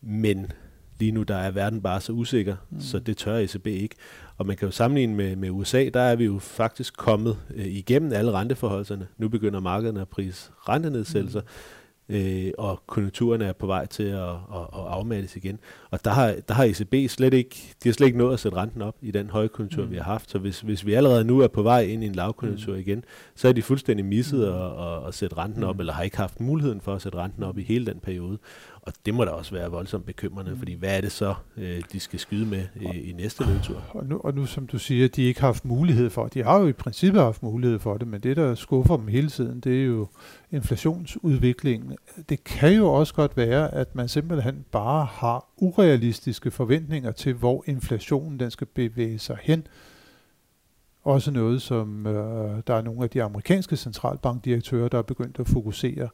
Men 0.00 0.52
lige 0.98 1.12
nu 1.12 1.22
der 1.22 1.36
er 1.36 1.50
verden 1.50 1.82
bare 1.82 2.00
så 2.00 2.12
usikker, 2.12 2.56
mm. 2.70 2.80
så 2.80 2.98
det 2.98 3.16
tør 3.16 3.36
ECB 3.36 3.66
ikke. 3.66 3.96
Og 4.36 4.46
man 4.46 4.56
kan 4.56 4.68
jo 4.68 4.72
sammenligne 4.72 5.14
med, 5.14 5.36
med 5.36 5.50
USA, 5.50 5.88
der 5.94 6.00
er 6.00 6.16
vi 6.16 6.24
jo 6.24 6.38
faktisk 6.38 6.96
kommet 6.96 7.38
øh, 7.54 7.66
igennem 7.66 8.12
alle 8.12 8.32
renteforholdelserne. 8.32 9.06
Nu 9.18 9.28
begynder 9.28 9.60
markederne 9.60 10.00
at 10.00 10.08
prise 10.08 10.50
rentenedsættelser. 10.68 11.40
Mm 11.40 11.46
øh, 12.08 12.50
og 12.58 12.82
konjunkturerne 12.86 13.44
er 13.44 13.52
på 13.52 13.66
vej 13.66 13.86
til 13.86 14.02
at, 14.02 14.28
at, 14.28 14.62
at 14.72 14.86
afmattes 14.88 15.36
igen. 15.36 15.58
Og 15.90 16.04
der 16.04 16.10
har, 16.10 16.34
der 16.48 16.54
har 16.54 16.64
ECB 16.64 17.10
slet 17.10 17.34
ikke, 17.34 17.74
de 17.82 17.88
har 17.88 17.92
slet 17.92 18.06
ikke 18.06 18.18
nået 18.18 18.32
at 18.32 18.40
sætte 18.40 18.58
renten 18.58 18.82
op 18.82 18.96
i 19.02 19.10
den 19.10 19.30
høje 19.30 19.48
konjunktur, 19.48 19.84
mm. 19.84 19.90
vi 19.90 19.96
har 19.96 20.04
haft. 20.04 20.30
Så 20.30 20.38
hvis, 20.38 20.60
hvis 20.60 20.86
vi 20.86 20.94
allerede 20.94 21.24
nu 21.24 21.40
er 21.40 21.48
på 21.48 21.62
vej 21.62 21.80
ind 21.80 22.04
i 22.04 22.06
en 22.06 22.14
lavkonjunktur 22.14 22.74
mm. 22.74 22.80
igen, 22.80 23.04
så 23.34 23.48
er 23.48 23.52
de 23.52 23.62
fuldstændig 23.62 24.06
misset 24.06 24.38
mm. 24.38 24.54
at, 24.54 24.86
at, 24.86 25.08
at 25.08 25.14
sætte 25.14 25.36
renten 25.36 25.64
op, 25.64 25.74
mm. 25.74 25.80
eller 25.80 25.92
har 25.92 26.02
ikke 26.02 26.16
haft 26.16 26.40
muligheden 26.40 26.80
for 26.80 26.94
at 26.94 27.02
sætte 27.02 27.18
renten 27.18 27.42
op 27.42 27.58
i 27.58 27.62
hele 27.62 27.86
den 27.86 27.98
periode. 28.00 28.38
Og 28.82 28.92
det 29.06 29.14
må 29.14 29.24
da 29.24 29.30
også 29.30 29.54
være 29.54 29.70
voldsomt 29.70 30.06
bekymrende, 30.06 30.50
mm. 30.50 30.58
fordi 30.58 30.74
hvad 30.74 30.96
er 30.96 31.00
det 31.00 31.12
så, 31.12 31.34
øh, 31.56 31.82
de 31.92 32.00
skal 32.00 32.18
skyde 32.18 32.46
med 32.46 32.66
i, 32.80 33.10
i 33.10 33.12
næste 33.12 33.44
løbetur? 33.46 33.82
Og 33.90 34.06
nu, 34.06 34.20
og 34.24 34.34
nu, 34.34 34.46
som 34.46 34.66
du 34.66 34.78
siger, 34.78 35.08
de 35.08 35.22
ikke 35.22 35.40
har 35.40 35.48
haft 35.48 35.64
mulighed 35.64 36.10
for 36.10 36.26
De 36.26 36.42
har 36.42 36.58
jo 36.58 36.66
i 36.66 36.72
princippet 36.72 37.22
haft 37.22 37.42
mulighed 37.42 37.78
for 37.78 37.96
det, 37.96 38.08
men 38.08 38.20
det, 38.20 38.36
der 38.36 38.54
skuffer 38.54 38.96
dem 38.96 39.08
hele 39.08 39.28
tiden, 39.28 39.60
det 39.60 39.80
er 39.80 39.84
jo 39.84 40.08
inflationsudviklingen. 40.50 41.96
Det 42.28 42.44
kan 42.44 42.72
jo 42.72 42.92
også 42.92 43.14
godt 43.14 43.36
være, 43.36 43.74
at 43.74 43.94
man 43.94 44.08
simpelthen 44.08 44.64
bare 44.72 45.04
har 45.04 45.48
urealistiske 45.56 46.50
forventninger 46.50 47.12
til, 47.12 47.32
hvor 47.34 47.64
inflationen 47.66 48.40
den 48.40 48.50
skal 48.50 48.66
bevæge 48.66 49.18
sig 49.18 49.38
hen. 49.42 49.66
Også 51.04 51.30
noget, 51.30 51.62
som 51.62 52.06
øh, 52.06 52.62
der 52.66 52.74
er 52.74 52.82
nogle 52.82 53.02
af 53.02 53.10
de 53.10 53.22
amerikanske 53.22 53.76
centralbankdirektører, 53.76 54.88
der 54.88 54.98
er 54.98 55.02
begyndt 55.02 55.40
at 55.40 55.48
fokusere 55.48 56.08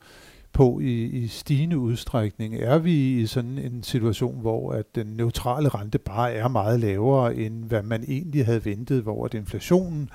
på 0.53 0.81
i, 0.81 1.05
i 1.05 1.27
stigende 1.27 1.79
udstrækning? 1.79 2.55
Er 2.55 2.79
vi 2.79 3.21
i 3.21 3.27
sådan 3.27 3.59
en 3.59 3.83
situation, 3.83 4.41
hvor 4.41 4.73
at 4.73 4.95
den 4.95 5.07
neutrale 5.07 5.69
rente 5.69 5.99
bare 5.99 6.33
er 6.33 6.49
meget 6.49 6.81
lavere, 6.81 7.37
end 7.37 7.65
hvad 7.65 7.83
man 7.83 8.05
egentlig 8.09 8.47
havde 8.47 8.65
ventet, 8.65 9.03
hvor 9.03 9.25
at 9.25 9.35
inflationen 9.35 10.11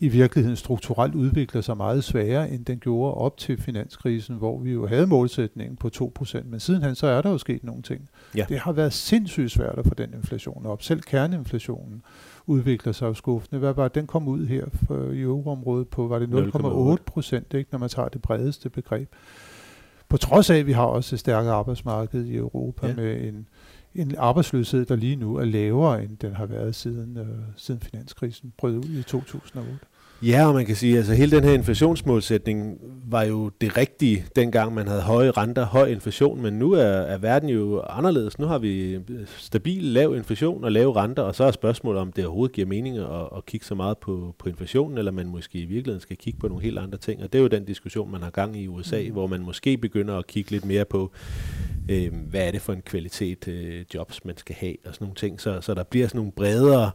i 0.00 0.08
virkeligheden 0.08 0.56
strukturelt 0.56 1.14
udvikler 1.14 1.60
sig 1.60 1.76
meget 1.76 2.04
sværere, 2.04 2.50
end 2.50 2.64
den 2.64 2.78
gjorde 2.78 3.14
op 3.14 3.36
til 3.36 3.62
finanskrisen, 3.62 4.36
hvor 4.36 4.58
vi 4.58 4.72
jo 4.72 4.86
havde 4.86 5.06
målsætningen 5.06 5.76
på 5.76 5.90
2%, 5.96 6.42
men 6.44 6.60
sidenhen 6.60 6.94
så 6.94 7.06
er 7.06 7.22
der 7.22 7.30
jo 7.30 7.38
sket 7.38 7.64
nogle 7.64 7.82
ting. 7.82 8.08
Ja. 8.36 8.46
Det 8.48 8.58
har 8.58 8.72
været 8.72 8.92
sindssygt 8.92 9.50
svært 9.50 9.78
at 9.78 9.86
få 9.86 9.94
den 9.94 10.14
inflation 10.14 10.66
op. 10.66 10.82
Selv 10.82 11.00
kerneinflationen 11.00 12.02
udvikler 12.46 12.92
sig 12.92 13.06
jo 13.06 13.14
skuffende. 13.14 13.58
Hvad 13.58 13.72
var 13.72 13.88
den 13.88 14.06
kom 14.06 14.28
ud 14.28 14.46
her 14.46 14.64
for, 14.86 15.10
i 15.10 15.20
euroområdet 15.20 15.88
på, 15.88 16.08
var 16.08 16.18
det 16.18 16.28
0,8 16.28 17.04
procent, 17.06 17.72
når 17.72 17.78
man 17.78 17.88
tager 17.88 18.08
det 18.08 18.22
bredeste 18.22 18.70
begreb. 18.70 19.08
På 20.14 20.18
trods 20.18 20.50
af, 20.50 20.56
at 20.56 20.66
vi 20.66 20.72
har 20.72 20.84
også 20.84 21.16
et 21.16 21.20
stærkere 21.20 21.54
arbejdsmarked 21.54 22.24
i 22.24 22.36
Europa 22.36 22.86
ja. 22.86 22.94
med 22.94 23.28
en, 23.28 23.48
en 23.94 24.14
arbejdsløshed, 24.18 24.86
der 24.86 24.96
lige 24.96 25.16
nu 25.16 25.36
er 25.36 25.44
lavere, 25.44 26.04
end 26.04 26.16
den 26.18 26.34
har 26.34 26.46
været 26.46 26.74
siden, 26.74 27.16
øh, 27.16 27.26
siden 27.56 27.80
finanskrisen 27.80 28.52
brød 28.58 28.76
ud 28.76 28.98
i 28.98 29.02
2008. 29.02 29.86
Ja, 30.26 30.46
og 30.46 30.54
man 30.54 30.66
kan 30.66 30.76
sige, 30.76 30.92
at 30.92 30.98
altså, 30.98 31.14
hele 31.14 31.36
den 31.36 31.44
her 31.44 31.52
inflationsmålsætning 31.52 32.78
var 33.06 33.22
jo 33.22 33.48
det 33.60 33.76
rigtige, 33.76 34.24
dengang 34.36 34.74
man 34.74 34.88
havde 34.88 35.02
høje 35.02 35.30
renter, 35.30 35.66
høj 35.66 35.86
inflation, 35.86 36.42
men 36.42 36.54
nu 36.54 36.72
er, 36.72 36.84
er 36.84 37.18
verden 37.18 37.48
jo 37.48 37.80
anderledes. 37.80 38.38
Nu 38.38 38.46
har 38.46 38.58
vi 38.58 38.98
stabil, 39.38 39.82
lav 39.82 40.16
inflation 40.16 40.64
og 40.64 40.72
lave 40.72 40.96
renter, 40.96 41.22
og 41.22 41.34
så 41.34 41.44
er 41.44 41.50
spørgsmålet, 41.50 42.00
om 42.00 42.12
det 42.12 42.26
overhovedet 42.26 42.54
giver 42.54 42.66
mening 42.66 42.98
at, 42.98 43.04
at 43.36 43.46
kigge 43.46 43.66
så 43.66 43.74
meget 43.74 43.98
på, 43.98 44.34
på 44.38 44.48
inflationen, 44.48 44.98
eller 44.98 45.12
man 45.12 45.26
måske 45.26 45.58
i 45.58 45.64
virkeligheden 45.64 46.00
skal 46.00 46.16
kigge 46.16 46.38
på 46.38 46.48
nogle 46.48 46.62
helt 46.62 46.78
andre 46.78 46.98
ting. 46.98 47.22
Og 47.22 47.32
det 47.32 47.38
er 47.38 47.42
jo 47.42 47.48
den 47.48 47.64
diskussion, 47.64 48.10
man 48.10 48.22
har 48.22 48.30
gang 48.30 48.56
i 48.56 48.68
USA, 48.68 49.02
mm. 49.06 49.12
hvor 49.12 49.26
man 49.26 49.40
måske 49.40 49.76
begynder 49.76 50.18
at 50.18 50.26
kigge 50.26 50.50
lidt 50.50 50.64
mere 50.64 50.84
på, 50.84 51.12
øh, 51.88 52.12
hvad 52.30 52.46
er 52.46 52.50
det 52.50 52.60
for 52.60 52.72
en 52.72 52.82
kvalitet 52.82 53.48
øh, 53.48 53.84
jobs, 53.94 54.24
man 54.24 54.36
skal 54.36 54.56
have, 54.58 54.76
og 54.86 54.94
sådan 54.94 55.04
nogle 55.04 55.14
ting. 55.14 55.40
Så, 55.40 55.60
så 55.60 55.74
der 55.74 55.82
bliver 55.82 56.06
sådan 56.06 56.18
nogle 56.18 56.32
bredere 56.32 56.90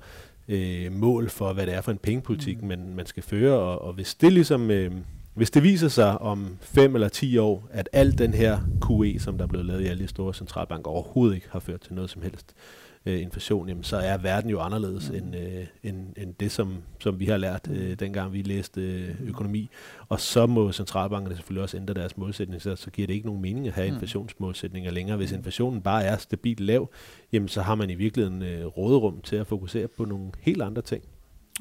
øh, 0.50 0.92
mål 0.92 1.30
for, 1.30 1.54
hvad 1.54 1.66
det 1.66 1.74
er 1.74 1.82
for 1.82 1.92
en 1.92 1.98
pengepolitik, 1.98 2.62
mm. 2.62 2.68
man, 2.68 2.94
man 2.96 3.06
skal 3.06 3.24
føre. 3.24 3.60
Og, 3.60 3.82
og 3.82 3.94
hvis 3.94 4.16
det 4.16 4.34
ligesom... 4.34 4.72
Øh, 4.72 4.92
hvis 5.34 5.52
det 5.52 5.64
viser 5.64 5.88
sig 5.88 6.18
om 6.18 6.58
5 6.62 6.96
eller 6.96 7.10
10 7.10 7.38
år, 7.38 7.68
at 7.72 7.90
al 7.94 8.18
den 8.18 8.34
her 8.34 8.60
QE, 8.88 9.20
som 9.20 9.38
der 9.38 9.44
er 9.44 9.48
blevet 9.48 9.66
lavet 9.66 9.82
i 9.82 9.86
alle 9.86 10.04
de 10.04 10.08
store 10.08 10.34
centralbanker, 10.34 10.92
overhovedet 10.92 11.36
ikke 11.36 11.48
har 11.52 11.60
ført 11.60 11.82
til 11.82 11.94
noget 11.94 12.10
som 12.10 12.22
helst, 12.22 12.54
øh, 12.54 12.89
inflation, 13.06 13.70
jamen, 13.70 13.84
så 13.84 13.98
er 13.98 14.18
verden 14.18 14.50
jo 14.50 14.60
anderledes 14.60 15.10
mm. 15.10 15.16
end, 15.16 15.36
øh, 15.36 15.66
end, 15.84 16.08
end 16.18 16.34
det, 16.40 16.52
som, 16.52 16.78
som 17.00 17.20
vi 17.20 17.26
har 17.26 17.38
lært, 17.38 17.70
øh, 17.72 18.00
dengang 18.00 18.34
vi 18.34 18.42
læste 18.42 18.82
øh, 18.82 19.16
økonomi. 19.28 19.70
Og 20.10 20.20
så 20.20 20.46
må 20.46 20.72
centralbankerne 20.72 21.36
selvfølgelig 21.36 21.64
også 21.64 21.78
ændre 21.78 21.94
deres 21.94 22.18
målsætning, 22.18 22.62
så, 22.62 22.76
så 22.76 22.92
giver 22.92 23.08
det 23.08 23.14
ikke 23.14 23.26
nogen 23.26 23.42
mening 23.42 23.68
at 23.68 23.74
have 23.74 23.88
mm. 23.88 23.94
inflationsmålsætninger 23.94 24.92
længere. 24.92 25.18
Hvis 25.18 25.32
inflationen 25.32 25.82
bare 25.82 26.04
er 26.04 26.18
stabilt 26.18 26.60
lav, 26.60 26.90
jamen, 27.32 27.48
så 27.48 27.62
har 27.62 27.76
man 27.76 27.90
i 27.90 27.96
virkeligheden 27.96 28.42
øh, 28.42 28.66
råderum 28.66 29.22
til 29.22 29.36
at 29.36 29.48
fokusere 29.48 29.88
på 29.88 30.06
nogle 30.06 30.32
helt 30.40 30.62
andre 30.62 30.82
ting. 30.82 31.04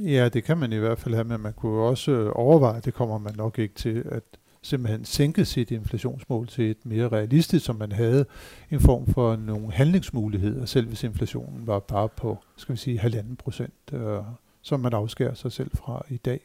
Ja, 0.00 0.28
det 0.28 0.45
kan 0.45 0.59
man 0.59 0.73
i 0.73 0.76
hvert 0.76 0.99
fald 0.99 1.14
have, 1.14 1.25
men 1.25 1.40
man 1.40 1.52
kunne 1.52 1.83
også 1.83 2.11
øh, 2.11 2.33
overveje, 2.35 2.80
det 2.80 2.95
kommer 2.95 3.18
man 3.18 3.35
nok 3.37 3.59
ikke 3.59 3.75
til, 3.75 4.04
at 4.11 4.23
simpelthen 4.62 5.04
sænket 5.04 5.46
sit 5.46 5.70
inflationsmål 5.70 6.46
til 6.46 6.70
et 6.70 6.86
mere 6.86 7.08
realistisk, 7.08 7.64
som 7.64 7.76
man 7.76 7.92
havde 7.92 8.26
en 8.70 8.80
form 8.80 9.06
for 9.06 9.36
nogle 9.36 9.72
handlingsmuligheder, 9.72 10.64
selv 10.64 10.86
hvis 10.88 11.04
inflationen 11.04 11.66
var 11.66 11.78
bare 11.78 12.08
på, 12.08 12.38
skal 12.56 12.72
vi 12.72 12.78
sige, 12.78 12.98
halvanden 12.98 13.36
procent, 13.36 13.74
øh, 13.92 14.18
som 14.62 14.80
man 14.80 14.94
afskærer 14.94 15.34
sig 15.34 15.52
selv 15.52 15.70
fra 15.74 16.06
i 16.08 16.16
dag. 16.16 16.40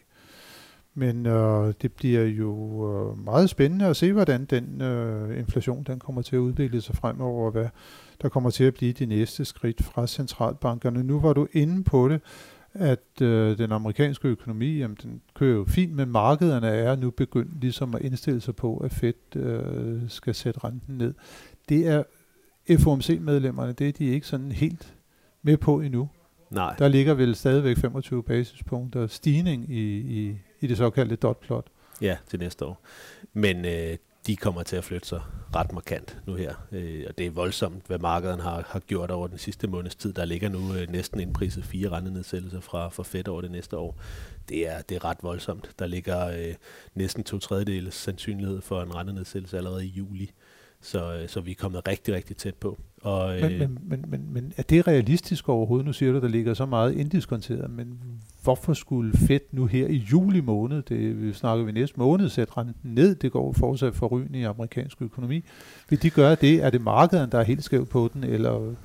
Men 0.95 1.25
øh, 1.25 1.73
det 1.81 1.93
bliver 1.93 2.23
jo 2.23 2.53
øh, 2.91 3.23
meget 3.23 3.49
spændende 3.49 3.85
at 3.85 3.95
se, 3.97 4.13
hvordan 4.13 4.45
den 4.45 4.81
øh, 4.81 5.39
inflation 5.39 5.83
den 5.83 5.99
kommer 5.99 6.21
til 6.21 6.35
at 6.35 6.39
udvikle 6.39 6.81
sig 6.81 6.95
fremover, 6.95 7.45
og 7.45 7.51
hvad 7.51 7.67
der 8.21 8.29
kommer 8.29 8.49
til 8.49 8.63
at 8.63 8.73
blive 8.73 8.93
de 8.93 9.05
næste 9.05 9.45
skridt 9.45 9.83
fra 9.83 10.07
centralbankerne. 10.07 11.03
Nu 11.03 11.19
var 11.19 11.33
du 11.33 11.47
inde 11.53 11.83
på 11.83 12.09
det, 12.09 12.21
at 12.73 13.21
øh, 13.21 13.57
den 13.57 13.71
amerikanske 13.71 14.27
økonomi, 14.27 14.77
jamen, 14.77 14.97
den 15.03 15.21
kører 15.35 15.55
jo 15.55 15.65
fint, 15.67 15.93
men 15.93 16.11
markederne 16.11 16.67
er 16.67 16.95
nu 16.95 17.11
begyndt 17.11 17.61
ligesom 17.61 17.95
at 17.95 18.01
indstille 18.01 18.41
sig 18.41 18.55
på, 18.55 18.77
at 18.77 18.91
Fed 18.91 19.35
øh, 19.35 20.01
skal 20.09 20.35
sætte 20.35 20.59
renten 20.63 20.97
ned. 20.97 21.13
Det 21.69 21.87
er 21.87 22.03
FOMC-medlemmerne, 22.79 23.73
det 23.73 23.87
er 23.87 23.91
de 23.91 24.05
ikke 24.05 24.27
sådan 24.27 24.51
helt 24.51 24.93
med 25.41 25.57
på 25.57 25.79
endnu. 25.79 26.09
Nej. 26.49 26.75
Der 26.79 26.87
ligger 26.87 27.13
vel 27.13 27.35
stadigvæk 27.35 27.77
25 27.77 28.23
basispunkter 28.23 29.07
stigning 29.07 29.69
i, 29.69 29.97
i, 29.97 30.37
i 30.61 30.67
det 30.67 30.77
såkaldte 30.77 31.15
dot 31.15 31.39
plot. 31.39 31.67
Ja, 32.01 32.17
til 32.27 32.39
næste 32.39 32.65
år. 32.65 32.85
Men 33.33 33.65
øh, 33.65 33.97
de 34.27 34.35
kommer 34.35 34.63
til 34.63 34.75
at 34.75 34.83
flytte 34.83 35.07
sig 35.07 35.21
ret 35.55 35.71
markant 35.73 36.17
nu 36.25 36.35
her. 36.35 36.53
Øh, 36.71 37.05
og 37.09 37.17
det 37.17 37.25
er 37.25 37.31
voldsomt, 37.31 37.87
hvad 37.87 37.99
markedet 37.99 38.39
har, 38.41 38.65
har 38.67 38.79
gjort 38.79 39.11
over 39.11 39.27
den 39.27 39.37
sidste 39.37 39.67
måneds 39.67 39.95
tid. 39.95 40.13
Der 40.13 40.25
ligger 40.25 40.49
nu 40.49 40.73
øh, 40.73 40.89
næsten 40.91 41.19
indpriset 41.19 41.65
fire 41.65 41.89
rentenedsættelser 41.89 42.59
fra, 42.59 42.89
fra 42.89 43.03
Fed 43.03 43.27
over 43.27 43.41
det 43.41 43.51
næste 43.51 43.77
år. 43.77 43.99
Det 44.49 44.69
er, 44.69 44.81
det 44.81 44.95
er 44.95 45.05
ret 45.05 45.17
voldsomt. 45.21 45.69
Der 45.79 45.87
ligger 45.87 46.27
øh, 46.27 46.55
næsten 46.95 47.23
to 47.23 47.39
tredjedeles 47.39 47.93
sandsynlighed 47.93 48.61
for 48.61 48.81
en 48.81 48.95
rentenedsættelse 48.95 49.57
allerede 49.57 49.85
i 49.85 49.89
juli. 49.89 50.31
Så, 50.81 51.13
øh, 51.13 51.29
så 51.29 51.41
vi 51.41 51.51
er 51.51 51.55
kommet 51.55 51.87
rigtig, 51.87 52.13
rigtig 52.13 52.37
tæt 52.37 52.55
på. 52.55 52.77
Og, 53.01 53.29
men, 53.29 53.51
øh, 53.51 53.59
men, 53.59 53.79
men, 53.83 54.05
men, 54.07 54.33
men 54.33 54.53
er 54.57 54.63
det 54.63 54.87
realistisk 54.87 55.49
overhovedet? 55.49 55.85
Nu 55.85 55.93
siger 55.93 56.11
du, 56.11 56.19
der 56.19 56.27
ligger 56.27 56.53
så 56.53 56.65
meget 56.65 56.93
indiskonteret, 56.93 57.71
men 57.71 57.99
hvorfor 58.43 58.73
skulle 58.73 59.17
Fed 59.17 59.39
nu 59.51 59.65
her 59.65 59.87
i 59.87 59.95
juli 60.11 60.41
måned, 60.41 60.81
det 60.81 61.21
vi 61.21 61.33
snakker 61.33 61.65
vi 61.65 61.71
næste 61.71 61.99
måned, 61.99 62.29
sætte 62.29 62.53
renten 62.57 62.75
ned, 62.83 63.15
det 63.15 63.31
går 63.31 63.53
fortsat 63.53 63.95
forrygende 63.95 64.39
i 64.39 64.43
amerikansk 64.43 65.01
økonomi. 65.01 65.43
Vil 65.89 66.01
de 66.01 66.09
gøre 66.09 66.35
det? 66.35 66.63
Er 66.63 66.69
det 66.69 66.81
markedet, 66.81 67.31
der 67.31 67.39
er 67.39 67.43
helt 67.43 67.63
skæv 67.63 67.85
på 67.85 68.09
den? 68.13 68.23
Eller 68.23 68.75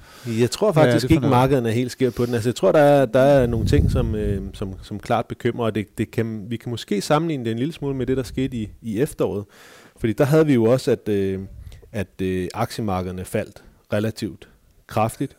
jeg 0.41 0.51
tror 0.51 0.73
faktisk 0.73 1.11
ikke, 1.11 1.29
markedet 1.29 1.67
er 1.67 1.71
helt 1.71 1.91
skæv 1.91 2.13
på 2.13 2.27
den. 2.27 2.35
Altså, 2.35 2.49
jeg 2.49 2.55
tror, 2.55 2.73
der 2.73 2.81
er, 2.81 3.07
der 3.07 3.21
er 3.21 3.47
nogle 3.47 3.67
ting, 3.67 3.91
som, 3.91 4.15
øh, 4.15 4.43
som, 4.53 4.75
som 4.83 5.01
klart 5.01 5.27
bekymrer, 5.27 5.67
og 5.67 5.75
det, 5.75 5.99
det 5.99 6.11
kan, 6.11 6.51
vi 6.51 6.57
kan 6.57 6.71
måske 6.71 7.01
sammenligne 7.01 7.45
det 7.45 7.51
en 7.51 7.59
lille 7.59 7.73
smule 7.73 7.95
med 7.95 8.07
det, 8.07 8.17
der 8.17 8.23
skete 8.23 8.57
i, 8.57 8.71
i 8.83 9.01
efteråret. 9.01 9.45
Fordi 9.97 10.13
der 10.13 10.25
havde 10.25 10.47
vi 10.47 10.55
jo 10.55 10.65
også, 10.65 10.91
at, 10.91 11.09
øh, 11.09 11.41
at 11.93 12.21
øh, 12.23 12.49
aktiemarkederne 12.55 13.25
faldt 13.25 13.65
relativt 13.93 14.49
kraftigt, 14.87 15.37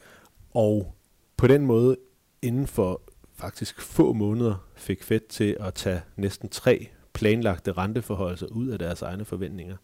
og 0.54 0.96
på 1.38 1.48
den 1.48 1.66
måde 1.66 1.98
inden 2.42 2.68
for 2.68 3.02
faktisk 3.40 3.82
få 3.82 4.14
måneder 4.14 4.66
fik 4.76 5.04
Fed 5.04 5.20
til 5.30 5.58
at 5.60 5.74
tage 5.74 6.02
næsten 6.16 6.50
tre 6.50 6.90
planlagte 7.14 7.72
renteforholdelser 7.72 8.48
ud 8.48 8.68
af 8.68 8.80
deres 8.80 9.02
egne 9.02 9.26
forventninger. 9.26 9.76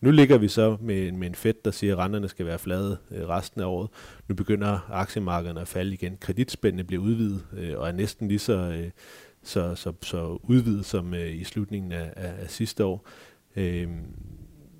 Nu 0.00 0.10
ligger 0.10 0.38
vi 0.38 0.48
så 0.48 0.76
med, 0.80 1.12
med 1.12 1.28
en 1.28 1.34
Fed, 1.34 1.54
der 1.64 1.70
siger, 1.70 1.92
at 1.92 1.98
renterne 1.98 2.28
skal 2.28 2.46
være 2.46 2.58
flade 2.58 2.98
øh, 3.10 3.28
resten 3.28 3.60
af 3.60 3.66
året. 3.66 3.90
Nu 4.28 4.34
begynder 4.34 4.90
aktiemarkederne 4.90 5.60
at 5.60 5.68
falde 5.68 5.94
igen. 5.94 6.16
Kreditspændene 6.16 6.84
bliver 6.84 7.02
udvidet 7.02 7.46
øh, 7.52 7.78
og 7.78 7.88
er 7.88 7.92
næsten 7.92 8.28
lige 8.28 8.38
så, 8.38 8.52
øh, 8.52 8.90
så, 9.42 9.74
så, 9.74 9.92
så 10.02 10.38
udvidet 10.42 10.86
som 10.86 11.14
øh, 11.14 11.34
i 11.34 11.44
slutningen 11.44 11.92
af, 11.92 12.12
af, 12.16 12.32
af 12.42 12.50
sidste 12.50 12.84
år. 12.84 13.06
Øh, 13.56 13.88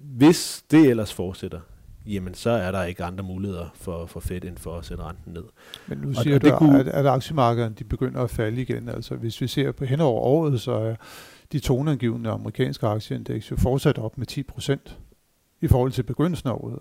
hvis 0.00 0.64
det 0.70 0.90
ellers 0.90 1.14
fortsætter, 1.14 1.60
jamen 2.06 2.34
så 2.34 2.50
er 2.50 2.70
der 2.70 2.82
ikke 2.82 3.04
andre 3.04 3.24
muligheder 3.24 3.66
for, 3.74 4.06
for 4.06 4.20
Fed 4.20 4.44
end 4.44 4.56
for 4.56 4.78
at 4.78 4.84
sætte 4.84 5.02
renten 5.02 5.32
ned. 5.32 5.44
Men 5.86 5.98
nu 5.98 6.12
siger 6.12 6.34
og, 6.34 6.42
du, 6.42 6.46
det 6.46 6.58
kunne, 6.58 6.80
at, 6.80 6.88
at 6.88 7.06
aktiemarkederne 7.06 7.74
de 7.78 7.84
begynder 7.84 8.20
at 8.20 8.30
falde 8.30 8.62
igen. 8.62 8.88
Altså 8.88 9.14
hvis 9.14 9.40
vi 9.40 9.46
ser 9.46 9.72
på 9.72 9.84
hen 9.84 10.00
over 10.00 10.20
året, 10.20 10.60
så 10.60 10.72
er 10.72 10.94
de 11.52 11.58
toneangivende 11.58 12.30
amerikanske 12.30 12.86
aktieindeks 12.86 13.50
jo 13.50 13.56
fortsat 13.56 13.98
op 13.98 14.18
med 14.18 14.26
10 14.26 14.42
procent 14.42 14.98
i 15.60 15.68
forhold 15.68 15.92
til 15.92 16.02
begyndelsen 16.02 16.48
af 16.48 16.52
året. 16.52 16.78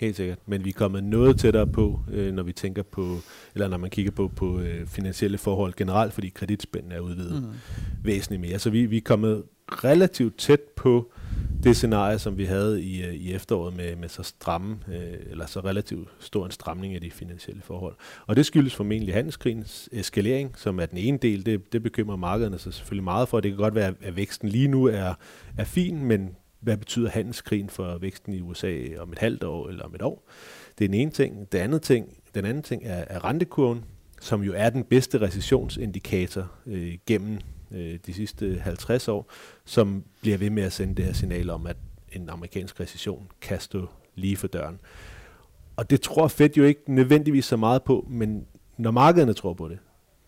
Helt 0.00 0.16
sikkert. 0.16 0.38
Men 0.46 0.64
vi 0.64 0.68
er 0.68 0.74
kommet 0.74 1.04
noget 1.04 1.38
tættere 1.38 1.66
på, 1.66 2.00
øh, 2.10 2.34
når 2.34 2.42
vi 2.42 2.52
tænker 2.52 2.82
på, 2.82 3.16
eller 3.54 3.68
når 3.68 3.76
man 3.76 3.90
kigger 3.90 4.12
på, 4.12 4.28
på 4.28 4.60
øh, 4.60 4.86
finansielle 4.86 5.38
forhold 5.38 5.74
generelt, 5.76 6.12
fordi 6.12 6.28
kreditspænden 6.28 6.92
er 6.92 7.00
udvidet 7.00 7.42
mm. 7.42 7.48
væsentligt 8.04 8.40
mere. 8.40 8.58
Så 8.58 8.70
vi, 8.70 8.86
vi 8.86 8.96
er 8.96 9.00
kommet 9.04 9.42
relativt 9.68 10.38
tæt 10.38 10.60
på 10.76 11.12
det 11.64 11.76
scenarie, 11.76 12.18
som 12.18 12.38
vi 12.38 12.44
havde 12.44 12.82
i, 12.82 13.04
øh, 13.04 13.14
i 13.14 13.32
efteråret 13.32 13.76
med, 13.76 13.96
med 13.96 14.08
så 14.08 14.22
stramme, 14.22 14.78
øh, 14.88 15.30
eller 15.30 15.46
så 15.46 15.60
relativt 15.60 16.08
stor 16.18 16.44
en 16.44 16.50
stramning 16.50 16.94
af 16.94 17.00
de 17.00 17.10
finansielle 17.10 17.62
forhold. 17.62 17.96
Og 18.26 18.36
det 18.36 18.46
skyldes 18.46 18.74
formentlig 18.74 19.14
handelskrigens 19.14 19.88
eskalering, 19.92 20.58
som 20.58 20.80
er 20.80 20.86
den 20.86 20.98
ene 20.98 21.18
del. 21.18 21.46
Det, 21.46 21.72
det 21.72 21.82
bekymrer 21.82 22.16
markederne 22.16 22.58
sig 22.58 22.74
selvfølgelig 22.74 23.04
meget 23.04 23.28
for. 23.28 23.40
Det 23.40 23.50
kan 23.50 23.58
godt 23.58 23.74
være, 23.74 23.94
at 24.02 24.16
væksten 24.16 24.48
lige 24.48 24.68
nu 24.68 24.84
er, 24.84 25.14
er 25.58 25.64
fin, 25.64 26.04
men 26.04 26.36
hvad 26.60 26.76
betyder 26.76 27.10
handelskrigen 27.10 27.68
for 27.68 27.98
væksten 27.98 28.34
i 28.34 28.40
USA 28.40 28.78
om 28.98 29.12
et 29.12 29.18
halvt 29.18 29.44
år 29.44 29.68
eller 29.68 29.84
om 29.84 29.94
et 29.94 30.02
år? 30.02 30.28
Det 30.78 30.84
er 30.84 30.88
den 30.88 30.94
ene 30.94 31.10
ting. 31.10 31.52
Den 31.52 31.60
anden 31.60 31.80
ting, 31.80 32.06
den 32.34 32.44
anden 32.44 32.62
ting 32.62 32.82
er, 32.84 33.04
er 33.08 33.24
rentekurven, 33.24 33.84
som 34.20 34.42
jo 34.42 34.52
er 34.56 34.70
den 34.70 34.84
bedste 34.84 35.20
recessionsindikator 35.20 36.50
øh, 36.66 36.94
gennem 37.06 37.38
øh, 37.74 37.98
de 38.06 38.14
sidste 38.14 38.58
50 38.58 39.08
år, 39.08 39.30
som 39.64 40.04
bliver 40.20 40.38
ved 40.38 40.50
med 40.50 40.62
at 40.62 40.72
sende 40.72 40.94
det 40.94 41.04
her 41.04 41.12
signal 41.12 41.50
om, 41.50 41.66
at 41.66 41.76
en 42.12 42.28
amerikansk 42.28 42.80
recession 42.80 43.28
kan 43.40 43.60
stå 43.60 43.88
lige 44.14 44.36
for 44.36 44.46
døren. 44.46 44.80
Og 45.76 45.90
det 45.90 46.00
tror 46.00 46.28
Fed 46.28 46.50
jo 46.56 46.64
ikke 46.64 46.82
nødvendigvis 46.86 47.44
så 47.44 47.56
meget 47.56 47.82
på, 47.82 48.06
men 48.10 48.46
når 48.76 48.90
markederne 48.90 49.34
tror 49.34 49.54
på 49.54 49.68
det, 49.68 49.78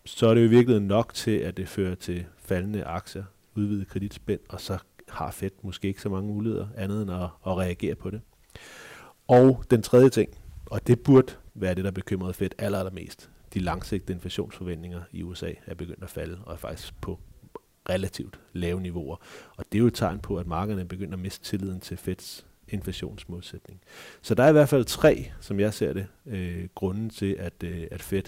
så 0.05 0.27
er 0.27 0.33
det 0.33 0.43
jo 0.43 0.49
virkelig 0.49 0.81
nok 0.81 1.13
til, 1.13 1.31
at 1.31 1.57
det 1.57 1.67
fører 1.67 1.95
til 1.95 2.25
faldende 2.37 2.83
aktier, 2.83 3.23
udvidet 3.55 3.87
kreditspænd, 3.87 4.39
og 4.49 4.61
så 4.61 4.77
har 5.09 5.31
Fed 5.31 5.49
måske 5.61 5.87
ikke 5.87 6.01
så 6.01 6.09
mange 6.09 6.27
muligheder 6.27 6.67
andet 6.77 7.01
end 7.01 7.11
at, 7.11 7.29
at 7.47 7.57
reagere 7.57 7.95
på 7.95 8.09
det. 8.09 8.21
Og 9.27 9.63
den 9.71 9.81
tredje 9.81 10.09
ting, 10.09 10.29
og 10.65 10.87
det 10.87 10.99
burde 10.99 11.33
være 11.53 11.75
det, 11.75 11.83
der 11.83 11.91
bekymrede 11.91 12.33
Fed 12.33 12.49
aller, 12.57 12.79
allermest. 12.79 13.29
De 13.53 13.59
langsigtede 13.59 14.13
inflationsforventninger 14.13 15.01
i 15.11 15.23
USA 15.23 15.51
er 15.65 15.75
begyndt 15.75 16.03
at 16.03 16.09
falde, 16.09 16.39
og 16.45 16.53
er 16.53 16.57
faktisk 16.57 17.01
på 17.01 17.19
relativt 17.89 18.39
lave 18.53 18.81
niveauer. 18.81 19.15
Og 19.57 19.65
det 19.71 19.77
er 19.77 19.79
jo 19.79 19.87
et 19.87 19.93
tegn 19.93 20.19
på, 20.19 20.37
at 20.37 20.47
markederne 20.47 20.87
begynder 20.87 21.13
at 21.13 21.19
miste 21.19 21.43
tilliden 21.45 21.79
til 21.79 21.97
Feds 21.97 22.45
inflationsmålsætning. 22.67 23.81
Så 24.21 24.35
der 24.35 24.43
er 24.43 24.49
i 24.49 24.51
hvert 24.51 24.69
fald 24.69 24.85
tre, 24.85 25.31
som 25.41 25.59
jeg 25.59 25.73
ser 25.73 25.93
det, 25.93 26.07
øh, 26.25 26.67
grunden 26.75 27.09
til, 27.09 27.35
at, 27.39 27.53
øh, 27.63 27.87
at 27.91 28.01
Fed 28.01 28.23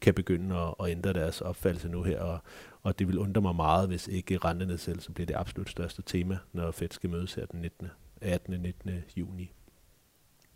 kan 0.00 0.14
begynde 0.14 0.56
at, 0.56 0.74
at 0.80 0.90
ændre 0.90 1.12
deres 1.12 1.40
opfattelse 1.40 1.88
nu 1.88 2.02
her, 2.02 2.20
og, 2.20 2.38
og 2.82 2.98
det 2.98 3.08
vil 3.08 3.18
undre 3.18 3.42
mig 3.42 3.56
meget, 3.56 3.88
hvis 3.88 4.08
ikke 4.08 4.38
rentenedsættelse 4.38 5.12
bliver 5.12 5.26
det 5.26 5.36
absolut 5.36 5.70
største 5.70 6.02
tema, 6.06 6.38
når 6.52 6.70
Fed 6.70 6.88
skal 6.90 7.10
mødes 7.10 7.34
her 7.34 7.46
den 7.46 7.60
19. 7.60 7.88
18. 8.20 8.60
19. 8.60 8.90
juni. 9.16 9.52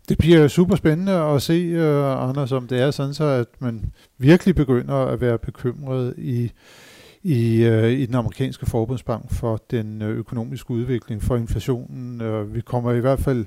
Det 0.09 0.19
bliver 0.19 0.49
super 0.49 0.77
spændende 0.77 1.13
at 1.13 1.43
se, 1.43 1.73
uh, 1.75 2.29
Anders, 2.29 2.53
om 2.53 2.69
det 2.69 2.81
er 2.81 2.91
sådan 2.91 3.15
så, 3.15 3.25
at 3.25 3.61
man 3.61 3.93
virkelig 4.19 4.55
begynder 4.55 4.95
at 4.95 5.21
være 5.21 5.39
bekymret 5.39 6.15
i 6.19 6.53
i, 7.27 7.65
øh, 7.65 7.91
i 7.91 8.07
den 8.07 8.15
amerikanske 8.15 8.67
forbundsbank 8.67 9.33
for 9.33 9.61
den 9.71 10.03
øh, 10.03 10.19
økonomiske 10.19 10.71
udvikling, 10.71 11.23
for 11.23 11.37
inflationen. 11.37 12.21
Øh, 12.21 12.55
vi 12.55 12.61
kommer 12.61 12.93
i 12.93 13.01
hvert 13.01 13.21
fald 13.21 13.47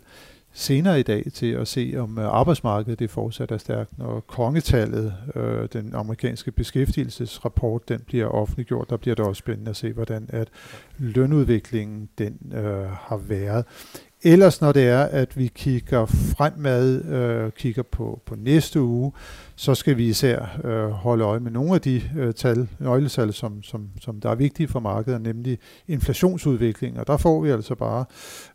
senere 0.53 0.99
i 0.99 1.03
dag 1.03 1.23
til 1.33 1.51
at 1.51 1.67
se, 1.67 1.93
om 1.97 2.17
øh, 2.17 2.25
arbejdsmarkedet 2.25 2.99
det 2.99 3.09
fortsat 3.09 3.51
er 3.51 3.57
stærkt. 3.57 3.97
Når 3.97 4.19
kongetallet, 4.19 5.13
øh, 5.35 5.67
den 5.73 5.93
amerikanske 5.95 6.51
beskæftigelsesrapport, 6.51 7.89
den 7.89 7.99
bliver 7.99 8.25
offentliggjort, 8.25 8.89
der 8.89 8.97
bliver 8.97 9.15
det 9.15 9.25
også 9.25 9.39
spændende 9.39 9.69
at 9.69 9.75
se, 9.75 9.93
hvordan 9.93 10.29
at 10.29 10.47
lønudviklingen 10.97 12.09
den 12.17 12.53
øh, 12.53 12.89
har 12.91 13.17
været. 13.17 13.65
Ellers 14.23 14.61
når 14.61 14.71
det 14.71 14.87
er, 14.87 15.03
at 15.03 15.37
vi 15.37 15.47
kigger 15.55 16.05
fremad, 16.05 17.05
øh, 17.05 17.51
kigger 17.51 17.83
på, 17.83 18.21
på 18.25 18.35
næste 18.35 18.81
uge, 18.81 19.11
så 19.59 19.75
skal 19.75 19.97
vi 19.97 20.07
især 20.07 20.59
øh, 20.63 20.89
holde 20.89 21.23
øje 21.23 21.39
med 21.39 21.51
nogle 21.51 21.75
af 21.75 21.81
de 21.81 22.01
øh, 22.17 22.33
tal, 22.33 22.67
nøgletal, 22.79 23.33
som, 23.33 23.63
som, 23.63 23.89
som 24.01 24.21
der 24.21 24.29
er 24.29 24.35
vigtige 24.35 24.67
for 24.67 24.79
markedet, 24.79 25.21
nemlig 25.21 25.57
inflationsudvikling. 25.87 26.99
Og 26.99 27.07
der 27.07 27.17
får 27.17 27.41
vi 27.41 27.49
altså 27.49 27.75
bare 27.75 28.05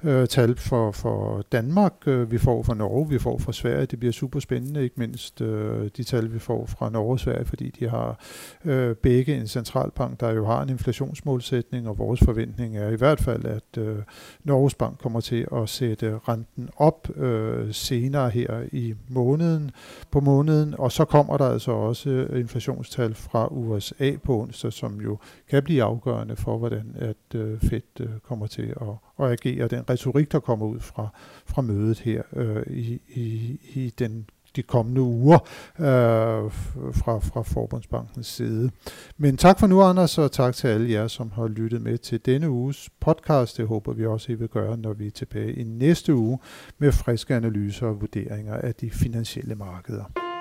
øh, 0.03 0.29
tal 0.29 0.57
for, 0.57 0.93
for 0.93 1.43
Danmark, 1.53 1.93
øh, 2.07 2.31
vi 2.31 2.39
får 2.39 2.63
fra 2.63 2.75
Norge, 2.75 3.09
vi 3.09 3.19
får 3.19 3.39
fra 3.39 3.53
Sverige. 3.53 3.87
Det 3.87 3.99
bliver 3.99 4.13
super 4.13 4.41
spændende, 4.41 4.83
ikke 4.83 4.95
mindst 4.99 5.41
øh, 5.41 5.91
de 5.97 6.05
tal, 6.05 6.33
vi 6.33 6.39
får 6.39 6.67
fra 6.67 6.91
Norge 6.91 7.13
og 7.13 7.21
Sverige, 7.21 7.45
fordi 7.45 7.71
de 7.71 7.89
har 7.89 8.21
øh, 8.65 8.97
begge 8.97 9.37
en 9.37 9.47
centralbank, 9.47 10.21
der 10.21 10.33
jo 10.33 10.47
har 10.47 10.63
en 10.63 10.69
inflationsmålsætning, 10.69 11.89
og 11.89 11.99
vores 11.99 12.21
forventning 12.21 12.77
er 12.77 12.89
i 12.89 12.97
hvert 12.97 13.21
fald, 13.21 13.45
at 13.45 13.79
øh, 13.79 13.97
Norges 14.45 14.75
Bank 14.75 14.99
kommer 14.99 15.21
til 15.21 15.47
at 15.57 15.69
sætte 15.69 16.19
renten 16.29 16.69
op 16.77 17.17
øh, 17.17 17.75
senere 17.75 18.31
her 18.31 18.63
i 18.73 18.95
måneden, 19.09 19.71
på 20.11 20.21
måneden, 20.21 20.75
og 20.79 20.94
så 20.95 21.05
kommer 21.05 21.37
der 21.37 21.49
altså 21.49 21.73
også 21.73 22.11
øh, 22.11 22.41
inflationstal 22.41 23.15
fra 23.15 23.49
USA 23.51 24.17
på 24.25 24.41
onsdag, 24.41 24.73
som 24.73 25.01
jo 25.01 25.19
kan 25.51 25.63
blive 25.63 25.83
afgørende 25.83 26.37
for, 26.37 26.59
hvordan 26.59 26.97
at 26.99 27.41
øh, 27.41 27.61
Fed 27.61 28.01
øh, 28.01 28.09
kommer 28.29 28.47
til 28.47 28.75
at, 28.81 29.25
at 29.27 29.33
agere. 29.33 29.69
Den 29.69 29.91
retorik, 29.91 30.33
der 30.33 30.41
kommer 30.41 30.67
ud 30.67 30.81
fra, 30.81 31.09
fra 31.47 31.63
mødet 31.63 32.01
her 32.01 32.23
øh, 32.37 32.63
i, 32.67 33.01
i, 33.09 33.59
i 33.75 33.93
den 33.99 34.27
de 34.57 34.63
kommende 34.63 35.01
uger 35.01 35.39
øh, 35.79 36.53
fra, 36.93 37.19
fra 37.19 37.43
Forbundsbankens 37.43 38.27
side. 38.27 38.71
Men 39.17 39.37
tak 39.37 39.61
for 39.61 39.67
nu, 39.67 39.83
Anders, 39.83 40.19
og 40.19 40.33
tak 40.33 40.55
til 40.55 40.69
alle 40.69 40.91
jer, 40.91 41.09
som 41.09 41.31
har 41.31 41.49
lyttet 41.49 41.83
med 41.83 41.99
til 41.99 42.27
denne 42.27 42.51
uges 42.51 42.91
podcast. 43.01 43.57
Det 43.57 43.67
håber 43.67 43.93
vi 43.93 44.07
også, 44.07 44.33
I 44.33 44.35
vil 44.35 44.49
gøre, 44.49 44.77
når 44.77 44.93
vi 44.93 45.07
er 45.07 45.11
tilbage 45.11 45.53
i 45.53 45.65
næste 45.65 46.15
uge 46.15 46.39
med 46.79 46.93
friske 46.93 47.35
analyser 47.35 47.87
og 47.87 48.01
vurderinger 48.01 48.55
af 48.55 48.75
de 48.75 48.91
finansielle 48.91 49.55
markeder. 49.55 50.34